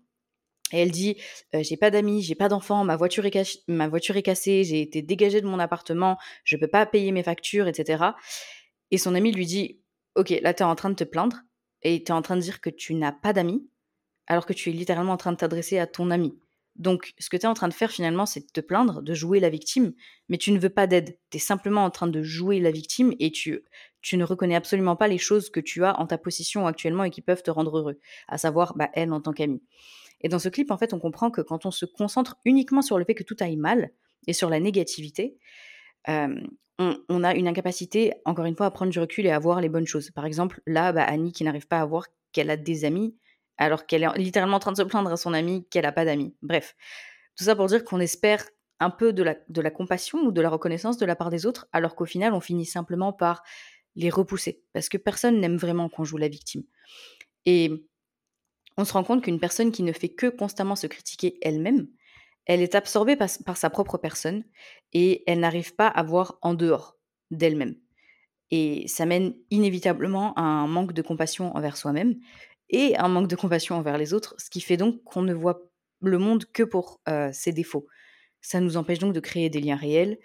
Et 0.71 0.79
elle 0.79 0.91
dit 0.91 1.17
J'ai 1.53 1.77
pas 1.77 1.91
d'amis, 1.91 2.21
j'ai 2.21 2.35
pas 2.35 2.49
d'enfants, 2.49 2.83
ma, 2.83 2.95
voiture 2.95 3.25
est 3.25 3.31
cassée, 3.31 4.63
j'ai 4.63 4.81
été 4.81 5.01
dégagée 5.01 5.41
de 5.41 5.47
mon 5.47 5.59
appartement, 5.59 6.17
je 6.43 6.57
peux 6.57 6.67
pas 6.67 6.85
payer 6.85 7.11
mes 7.11 7.23
factures, 7.23 7.67
etc. 7.67 8.03
Et 8.91 8.97
son 8.97 9.15
ami 9.15 9.31
lui 9.31 9.45
dit 9.45 9.81
Ok, 10.17 10.33
là, 10.41 10.51
tu 10.51 10.63
es 10.63 10.65
en 10.65 10.75
train 10.75 10.89
de 10.89 10.95
te 10.95 11.03
plaindre 11.03 11.43
et 11.83 12.03
tu 12.03 12.11
es 12.11 12.15
en 12.15 12.23
train 12.23 12.35
de 12.35 12.41
dire 12.41 12.59
que 12.59 12.71
tu 12.71 12.95
n'as 12.95 13.11
pas 13.11 13.33
d'amis, 13.33 13.69
alors 14.25 14.47
que 14.47 14.53
tu 14.53 14.69
es 14.69 14.73
littéralement 14.73 15.13
en 15.13 15.17
train 15.17 15.31
de 15.31 15.37
t'adresser 15.37 15.77
à 15.77 15.85
ton 15.85 16.09
ami. 16.09 16.39
Donc, 16.75 17.13
ce 17.19 17.29
que 17.29 17.37
tu 17.37 17.43
es 17.43 17.47
en 17.47 17.53
train 17.53 17.67
de 17.67 17.73
faire 17.73 17.91
finalement, 17.91 18.25
c'est 18.25 18.39
de 18.39 18.51
te 18.51 18.59
plaindre, 18.59 19.03
de 19.03 19.13
jouer 19.13 19.39
la 19.39 19.49
victime, 19.49 19.93
mais 20.27 20.39
tu 20.39 20.51
ne 20.51 20.57
veux 20.57 20.71
pas 20.71 20.87
d'aide. 20.87 21.19
Tu 21.29 21.37
es 21.37 21.39
simplement 21.39 21.85
en 21.85 21.91
train 21.91 22.07
de 22.07 22.23
jouer 22.23 22.59
la 22.59 22.71
victime 22.71 23.13
et 23.19 23.29
tu, 23.31 23.63
tu 24.01 24.17
ne 24.17 24.23
reconnais 24.23 24.55
absolument 24.55 24.95
pas 24.95 25.07
les 25.07 25.19
choses 25.19 25.51
que 25.51 25.59
tu 25.59 25.85
as 25.85 25.99
en 25.99 26.07
ta 26.07 26.17
possession 26.17 26.65
actuellement 26.65 27.03
et 27.03 27.11
qui 27.11 27.21
peuvent 27.21 27.43
te 27.43 27.51
rendre 27.51 27.77
heureux, 27.77 27.99
à 28.27 28.39
savoir 28.39 28.75
bah, 28.75 28.89
elle 28.93 29.13
en 29.13 29.21
tant 29.21 29.33
qu'amie. 29.33 29.61
Et 30.21 30.29
dans 30.29 30.39
ce 30.39 30.49
clip, 30.49 30.71
en 30.71 30.79
fait, 30.79 30.93
on 30.93 30.99
comprend 30.99 31.29
que 31.29 31.41
quand 31.41 31.67
on 31.67 31.71
se 31.71 31.85
concentre 31.85 32.37
uniquement 32.43 32.81
sur 32.81 32.97
le 32.97 33.05
fait 33.05 33.13
que 33.13 33.23
tout 33.23 33.37
aille 33.39 33.55
mal 33.55 33.91
et 34.25 34.33
sur 34.33 34.49
la 34.49 34.59
négativité, 34.59 35.37
on, 36.79 37.23
a 37.23 37.33
une 37.33 37.47
incapacité, 37.47 38.13
encore 38.25 38.45
une 38.45 38.55
fois, 38.55 38.67
à 38.67 38.71
prendre 38.71 38.91
du 38.91 38.99
recul 38.99 39.25
et 39.25 39.31
à 39.31 39.39
voir 39.39 39.61
les 39.61 39.69
bonnes 39.69 39.87
choses. 39.87 40.11
Par 40.11 40.25
exemple, 40.25 40.61
là, 40.67 40.91
bah, 40.91 41.03
Annie 41.03 41.31
qui 41.31 41.43
n'arrive 41.43 41.67
pas 41.67 41.79
à 41.79 41.85
voir 41.85 42.05
qu'elle 42.31 42.49
a 42.49 42.57
des 42.57 42.85
amis, 42.85 43.15
alors 43.57 43.85
qu'elle 43.85 44.03
est 44.03 44.17
littéralement 44.17 44.57
en 44.57 44.59
train 44.59 44.71
de 44.71 44.77
se 44.77 44.83
plaindre 44.83 45.11
à 45.11 45.17
son 45.17 45.33
ami 45.33 45.65
qu'elle 45.69 45.83
n'a 45.83 45.91
pas 45.91 46.05
d'amis. 46.05 46.35
Bref, 46.41 46.75
tout 47.35 47.43
ça 47.43 47.55
pour 47.55 47.65
dire 47.65 47.83
qu'on 47.83 47.99
espère 47.99 48.45
un 48.79 48.91
peu 48.91 49.11
de 49.11 49.23
la, 49.23 49.35
de 49.49 49.61
la 49.61 49.71
compassion 49.71 50.19
ou 50.19 50.31
de 50.31 50.41
la 50.41 50.49
reconnaissance 50.49 50.97
de 50.97 51.05
la 51.05 51.15
part 51.15 51.31
des 51.31 51.47
autres, 51.47 51.67
alors 51.71 51.95
qu'au 51.95 52.05
final, 52.05 52.33
on 52.33 52.39
finit 52.39 52.65
simplement 52.65 53.11
par 53.11 53.41
les 53.95 54.11
repousser, 54.11 54.63
parce 54.73 54.89
que 54.89 54.97
personne 54.97 55.39
n'aime 55.39 55.57
vraiment 55.57 55.89
qu'on 55.89 56.03
joue 56.03 56.17
la 56.17 56.27
victime. 56.27 56.63
Et 57.45 57.87
on 58.77 58.85
se 58.85 58.93
rend 58.93 59.03
compte 59.03 59.23
qu'une 59.23 59.39
personne 59.39 59.71
qui 59.71 59.81
ne 59.81 59.91
fait 59.91 60.09
que 60.09 60.27
constamment 60.27 60.75
se 60.75 60.85
critiquer 60.85 61.39
elle-même, 61.41 61.87
elle 62.47 62.61
est 62.61 62.75
absorbée 62.75 63.17
par, 63.17 63.57
sa 63.57 63.69
propre 63.69 63.97
personne 63.97 64.43
et 64.93 65.23
elle 65.27 65.41
n'arrive 65.41 65.75
pas 65.75 65.87
à 65.87 66.01
voir 66.01 66.39
en 66.41 66.53
dehors 66.53 66.97
d'elle-même. 67.29 67.75
Et 68.51 68.87
ça 68.87 69.05
mène 69.05 69.35
inévitablement 69.51 70.33
à 70.35 70.41
un 70.41 70.67
manque 70.67 70.93
de 70.93 71.01
compassion 71.01 71.55
envers 71.55 71.75
soi-même 71.75 72.15
et 72.69 72.97
un 72.97 73.09
manque 73.09 73.27
de 73.27 73.35
compassion 73.35 73.75
envers 73.75 73.97
les 73.97 74.13
autres, 74.13 74.33
ce 74.37 74.49
qui 74.49 74.61
fait 74.61 74.77
donc 74.77 75.03
qu'on 75.03 75.21
ne 75.21 75.33
voit 75.33 75.69
le 76.01 76.17
monde 76.17 76.45
que 76.45 76.63
pour 76.63 77.01
euh, 77.09 77.29
ses 77.33 77.51
défauts. 77.51 77.85
Ça 78.39 78.61
nous 78.61 78.77
empêche 78.77 78.99
donc 78.99 79.13
de 79.13 79.19
créer 79.19 79.49
des 79.49 79.59
liens 79.59 79.75
réels 79.75 80.17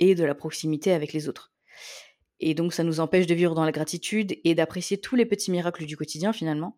et 0.00 0.16
de 0.16 0.24
la 0.24 0.34
proximité 0.34 0.92
avec 0.92 1.12
les 1.12 1.28
autres. 1.28 1.52
Et 2.40 2.54
donc 2.54 2.72
ça 2.72 2.82
nous 2.82 2.98
empêche 2.98 3.26
de 3.26 3.34
vivre 3.34 3.54
dans 3.54 3.64
la 3.64 3.72
gratitude 3.72 4.36
et 4.42 4.54
d'apprécier 4.56 4.98
tous 4.98 5.14
les 5.14 5.26
petits 5.26 5.52
miracles 5.52 5.86
du 5.86 5.96
quotidien 5.96 6.32
finalement. 6.32 6.76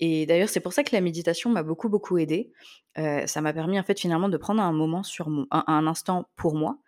Et 0.00 0.26
d'ailleurs, 0.26 0.48
c'est 0.48 0.60
pour 0.60 0.72
ça 0.72 0.84
que 0.84 0.94
la 0.94 1.00
méditation 1.00 1.50
m'a 1.50 1.62
beaucoup, 1.62 1.88
beaucoup 1.88 2.18
aidé. 2.18 2.52
Euh, 2.98 3.26
ça 3.26 3.40
m'a 3.40 3.52
permis, 3.52 3.78
en 3.78 3.82
fait, 3.82 3.98
finalement, 3.98 4.28
de 4.28 4.36
prendre 4.36 4.62
un 4.62 4.72
moment 4.72 5.02
sur 5.02 5.28
un, 5.50 5.86
instant 5.86 6.28
pour 6.36 6.54
moi, 6.54 6.78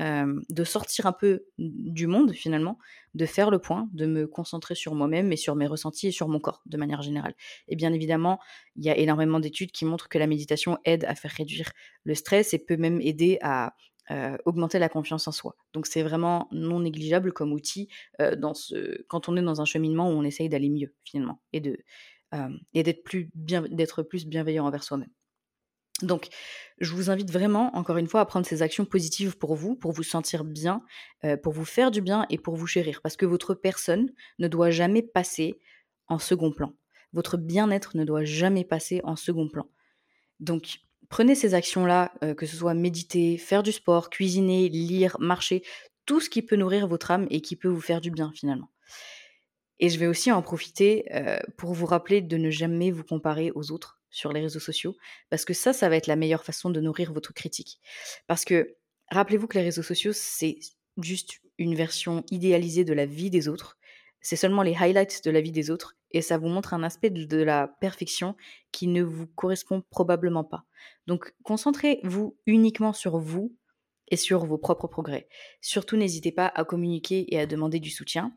euh, 0.00 0.40
de 0.48 0.64
sortir 0.64 1.06
un 1.06 1.12
peu 1.12 1.44
du 1.58 2.06
monde, 2.06 2.32
finalement, 2.32 2.78
de 3.14 3.26
faire 3.26 3.50
le 3.50 3.58
point, 3.58 3.88
de 3.92 4.06
me 4.06 4.26
concentrer 4.26 4.74
sur 4.74 4.94
moi-même 4.94 5.32
et 5.32 5.36
sur 5.36 5.56
mes 5.56 5.66
ressentis 5.66 6.08
et 6.08 6.12
sur 6.12 6.28
mon 6.28 6.40
corps, 6.40 6.62
de 6.66 6.76
manière 6.76 7.02
générale. 7.02 7.34
Et 7.68 7.76
bien 7.76 7.92
évidemment, 7.92 8.38
il 8.76 8.84
y 8.84 8.90
a 8.90 8.96
énormément 8.96 9.40
d'études 9.40 9.72
qui 9.72 9.84
montrent 9.84 10.08
que 10.08 10.18
la 10.18 10.26
méditation 10.26 10.78
aide 10.84 11.04
à 11.04 11.14
faire 11.14 11.32
réduire 11.32 11.70
le 12.04 12.14
stress 12.14 12.54
et 12.54 12.58
peut 12.58 12.76
même 12.76 13.00
aider 13.00 13.38
à 13.42 13.74
euh, 14.10 14.36
augmenter 14.46 14.78
la 14.78 14.88
confiance 14.88 15.28
en 15.28 15.32
soi. 15.32 15.56
Donc 15.74 15.86
c'est 15.86 16.02
vraiment 16.02 16.48
non 16.52 16.80
négligeable 16.80 17.32
comme 17.32 17.52
outil 17.52 17.88
dans 18.36 18.54
ce, 18.54 19.02
quand 19.08 19.28
on 19.28 19.36
est 19.36 19.42
dans 19.42 19.60
un 19.60 19.64
cheminement 19.64 20.10
où 20.10 20.14
on 20.14 20.24
essaye 20.24 20.48
d'aller 20.48 20.70
mieux 20.70 20.92
finalement 21.04 21.40
et 21.52 21.60
de, 21.60 21.78
et 22.72 22.82
d'être 22.82 23.04
plus, 23.04 23.30
bien, 23.34 23.64
plus 24.08 24.26
bienveillant 24.26 24.66
envers 24.66 24.84
soi-même. 24.84 25.10
Donc, 26.02 26.30
je 26.80 26.94
vous 26.94 27.10
invite 27.10 27.30
vraiment, 27.30 27.76
encore 27.76 27.96
une 27.96 28.08
fois, 28.08 28.22
à 28.22 28.26
prendre 28.26 28.44
ces 28.44 28.62
actions 28.62 28.84
positives 28.84 29.38
pour 29.38 29.54
vous, 29.54 29.76
pour 29.76 29.92
vous 29.92 30.02
sentir 30.02 30.42
bien, 30.42 30.82
pour 31.44 31.52
vous 31.52 31.64
faire 31.64 31.92
du 31.92 32.00
bien 32.00 32.26
et 32.28 32.38
pour 32.38 32.56
vous 32.56 32.66
chérir. 32.66 33.00
Parce 33.02 33.16
que 33.16 33.26
votre 33.26 33.54
personne 33.54 34.10
ne 34.40 34.48
doit 34.48 34.70
jamais 34.70 35.02
passer 35.02 35.60
en 36.08 36.18
second 36.18 36.50
plan. 36.50 36.72
Votre 37.12 37.36
bien-être 37.36 37.96
ne 37.96 38.04
doit 38.04 38.24
jamais 38.24 38.64
passer 38.64 39.00
en 39.04 39.14
second 39.14 39.48
plan. 39.48 39.68
Donc, 40.40 40.80
prenez 41.08 41.36
ces 41.36 41.54
actions-là, 41.54 42.12
que 42.36 42.46
ce 42.46 42.56
soit 42.56 42.74
méditer, 42.74 43.36
faire 43.36 43.62
du 43.62 43.70
sport, 43.70 44.10
cuisiner, 44.10 44.68
lire, 44.70 45.16
marcher, 45.20 45.62
tout 46.04 46.18
ce 46.18 46.30
qui 46.30 46.42
peut 46.42 46.56
nourrir 46.56 46.88
votre 46.88 47.12
âme 47.12 47.28
et 47.30 47.42
qui 47.42 47.54
peut 47.54 47.68
vous 47.68 47.80
faire 47.80 48.00
du 48.00 48.10
bien 48.10 48.32
finalement. 48.34 48.71
Et 49.82 49.88
je 49.88 49.98
vais 49.98 50.06
aussi 50.06 50.30
en 50.30 50.42
profiter 50.42 51.06
pour 51.58 51.74
vous 51.74 51.86
rappeler 51.86 52.22
de 52.22 52.36
ne 52.36 52.50
jamais 52.50 52.92
vous 52.92 53.02
comparer 53.02 53.50
aux 53.50 53.72
autres 53.72 54.00
sur 54.10 54.32
les 54.32 54.40
réseaux 54.40 54.60
sociaux, 54.60 54.94
parce 55.28 55.44
que 55.44 55.54
ça, 55.54 55.72
ça 55.72 55.88
va 55.88 55.96
être 55.96 56.06
la 56.06 56.14
meilleure 56.14 56.44
façon 56.44 56.70
de 56.70 56.80
nourrir 56.80 57.12
votre 57.12 57.34
critique. 57.34 57.80
Parce 58.28 58.44
que 58.44 58.76
rappelez-vous 59.10 59.48
que 59.48 59.58
les 59.58 59.64
réseaux 59.64 59.82
sociaux, 59.82 60.12
c'est 60.14 60.58
juste 60.98 61.40
une 61.58 61.74
version 61.74 62.22
idéalisée 62.30 62.84
de 62.84 62.92
la 62.92 63.06
vie 63.06 63.28
des 63.28 63.48
autres. 63.48 63.76
C'est 64.20 64.36
seulement 64.36 64.62
les 64.62 64.76
highlights 64.76 65.24
de 65.24 65.30
la 65.32 65.40
vie 65.40 65.50
des 65.50 65.68
autres, 65.68 65.96
et 66.12 66.22
ça 66.22 66.38
vous 66.38 66.46
montre 66.46 66.74
un 66.74 66.84
aspect 66.84 67.10
de, 67.10 67.24
de 67.24 67.42
la 67.42 67.66
perfection 67.80 68.36
qui 68.70 68.86
ne 68.86 69.02
vous 69.02 69.26
correspond 69.26 69.82
probablement 69.90 70.44
pas. 70.44 70.64
Donc 71.08 71.34
concentrez-vous 71.42 72.36
uniquement 72.46 72.92
sur 72.92 73.18
vous 73.18 73.56
et 74.08 74.16
sur 74.16 74.44
vos 74.44 74.58
propres 74.58 74.86
progrès. 74.86 75.26
Surtout, 75.60 75.96
n'hésitez 75.96 76.30
pas 76.30 76.46
à 76.46 76.64
communiquer 76.64 77.34
et 77.34 77.40
à 77.40 77.46
demander 77.46 77.80
du 77.80 77.90
soutien. 77.90 78.32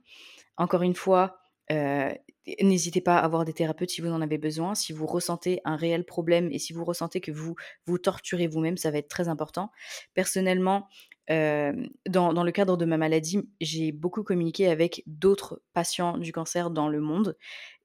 Encore 0.57 0.83
une 0.83 0.95
fois, 0.95 1.37
euh, 1.71 2.13
n'hésitez 2.61 3.01
pas 3.01 3.17
à 3.17 3.25
avoir 3.25 3.45
des 3.45 3.53
thérapeutes 3.53 3.89
si 3.89 4.01
vous 4.01 4.09
en 4.09 4.21
avez 4.21 4.37
besoin. 4.37 4.75
Si 4.75 4.93
vous 4.93 5.05
ressentez 5.05 5.61
un 5.65 5.75
réel 5.75 6.05
problème 6.05 6.49
et 6.51 6.59
si 6.59 6.73
vous 6.73 6.85
ressentez 6.85 7.21
que 7.21 7.31
vous 7.31 7.55
vous 7.85 7.97
torturez 7.97 8.47
vous-même, 8.47 8.77
ça 8.77 8.91
va 8.91 8.99
être 8.99 9.07
très 9.07 9.27
important. 9.27 9.71
Personnellement, 10.13 10.87
euh, 11.31 11.73
dans, 12.07 12.33
dans, 12.33 12.43
le 12.43 12.51
cadre 12.51 12.77
de 12.77 12.85
ma 12.85 12.97
maladie, 12.97 13.39
j'ai 13.59 13.91
beaucoup 13.91 14.23
communiqué 14.23 14.67
avec 14.67 15.01
d'autres 15.07 15.61
patients 15.73 16.19
du 16.19 16.31
cancer 16.31 16.69
dans 16.69 16.87
le 16.87 16.99
monde 16.99 17.35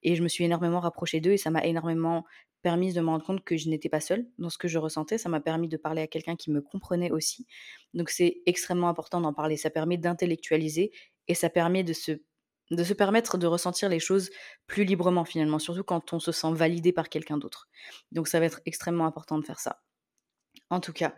et 0.02 0.14
je 0.14 0.22
me 0.22 0.28
suis 0.28 0.44
énormément 0.44 0.80
rapprochée 0.80 1.20
d'eux 1.20 1.32
et 1.32 1.38
ça 1.38 1.50
m'a 1.50 1.64
énormément 1.64 2.24
permis 2.62 2.92
de 2.92 3.00
me 3.00 3.08
rendre 3.08 3.24
compte 3.24 3.42
que 3.42 3.56
je 3.56 3.70
n'étais 3.70 3.88
pas 3.88 4.00
seule 4.00 4.26
dans 4.38 4.50
ce 4.50 4.58
que 4.58 4.68
je 4.68 4.78
ressentais. 4.78 5.16
Ça 5.18 5.30
m'a 5.30 5.40
permis 5.40 5.68
de 5.68 5.78
parler 5.78 6.02
à 6.02 6.06
quelqu'un 6.06 6.36
qui 6.36 6.50
me 6.50 6.60
comprenait 6.60 7.10
aussi. 7.10 7.46
Donc 7.94 8.10
c'est 8.10 8.42
extrêmement 8.44 8.88
important 8.88 9.20
d'en 9.22 9.32
parler. 9.32 9.56
Ça 9.56 9.70
permet 9.70 9.96
d'intellectualiser 9.96 10.92
et 11.28 11.34
ça 11.34 11.48
permet 11.48 11.84
de 11.84 11.92
se 11.92 12.20
de 12.70 12.84
se 12.84 12.92
permettre 12.92 13.38
de 13.38 13.46
ressentir 13.46 13.88
les 13.88 14.00
choses 14.00 14.30
plus 14.66 14.84
librement 14.84 15.24
finalement, 15.24 15.58
surtout 15.58 15.84
quand 15.84 16.12
on 16.12 16.18
se 16.18 16.32
sent 16.32 16.52
validé 16.52 16.92
par 16.92 17.08
quelqu'un 17.08 17.38
d'autre. 17.38 17.68
Donc 18.12 18.28
ça 18.28 18.40
va 18.40 18.46
être 18.46 18.60
extrêmement 18.66 19.06
important 19.06 19.38
de 19.38 19.44
faire 19.44 19.60
ça. 19.60 19.82
En 20.70 20.80
tout 20.80 20.92
cas, 20.92 21.14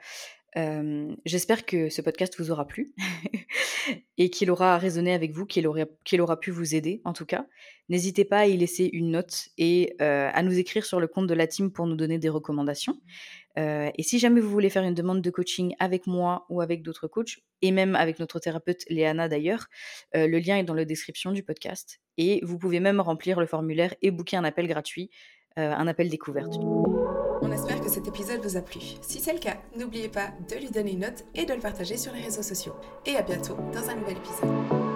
j'espère 1.25 1.65
que 1.67 1.88
ce 1.88 2.03
podcast 2.03 2.38
vous 2.38 2.51
aura 2.51 2.67
plu 2.67 2.95
et 4.19 4.31
qu'il 4.31 4.51
aura 4.51 4.79
résonné 4.79 5.12
avec 5.12 5.33
vous, 5.33 5.47
qu'il 5.47 5.67
aura, 5.67 5.85
aura 6.19 6.41
pu 6.41 6.51
vous 6.51 6.75
aider 6.75 7.01
en 7.05 7.12
tout 7.12 7.27
cas. 7.27 7.47
N'hésitez 7.88 8.25
pas 8.25 8.41
à 8.41 8.47
y 8.47 8.57
laisser 8.57 8.88
une 8.93 9.11
note 9.11 9.49
et 9.59 9.95
à 9.99 10.43
nous 10.43 10.59
écrire 10.59 10.85
sur 10.85 11.01
le 11.01 11.07
compte 11.07 11.27
de 11.27 11.35
la 11.35 11.47
team 11.47 11.71
pour 11.71 11.87
nous 11.87 11.97
donner 11.97 12.19
des 12.19 12.29
recommandations. 12.29 12.99
Et 13.57 14.03
si 14.03 14.19
jamais 14.19 14.41
vous 14.41 14.51
voulez 14.51 14.71
faire 14.71 14.83
une 14.83 14.95
demande 14.95 15.21
de 15.21 15.31
coaching 15.31 15.75
avec 15.79 16.07
moi 16.07 16.47
ou 16.49 16.61
avec 16.61 16.83
d'autres 16.83 17.09
coachs, 17.09 17.38
et 17.61 17.71
même 17.71 17.95
avec 17.95 18.19
notre 18.19 18.38
thérapeute 18.38 18.85
Léana 18.88 19.29
d'ailleurs, 19.29 19.67
le 20.15 20.38
lien 20.38 20.59
est 20.59 20.65
dans 20.65 20.75
la 20.75 20.85
description 20.85 21.33
du 21.33 21.43
podcast. 21.43 22.01
Et 22.19 22.41
vous 22.45 22.59
pouvez 22.59 22.81
même 22.81 23.01
remplir 23.01 23.41
le 23.41 23.47
formulaire 23.47 23.95
et 24.03 24.11
booker 24.11 24.37
un 24.37 24.45
appel 24.45 24.67
gratuit, 24.67 25.11
un 25.57 25.87
appel 25.87 26.09
découverte. 26.09 26.55
On 27.45 27.51
espère 27.51 27.81
que 27.81 27.88
cet 27.88 28.07
épisode 28.07 28.41
vous 28.41 28.57
a 28.57 28.62
plu. 28.62 28.81
Si 29.03 29.19
c'est 29.19 29.33
le 29.33 29.41
cas, 29.41 29.59
n'oubliez 29.77 30.09
pas 30.09 30.33
de 30.49 30.57
lui 30.57 30.71
donner 30.71 30.93
une 30.93 31.01
note 31.01 31.25
et 31.35 31.45
de 31.45 31.53
le 31.53 31.61
partager 31.61 31.97
sur 31.97 32.12
les 32.12 32.23
réseaux 32.23 32.43
sociaux. 32.43 32.75
Et 33.05 33.17
à 33.17 33.23
bientôt 33.23 33.57
dans 33.73 33.88
un 33.88 33.97
nouvel 33.97 34.17
épisode. 34.17 34.91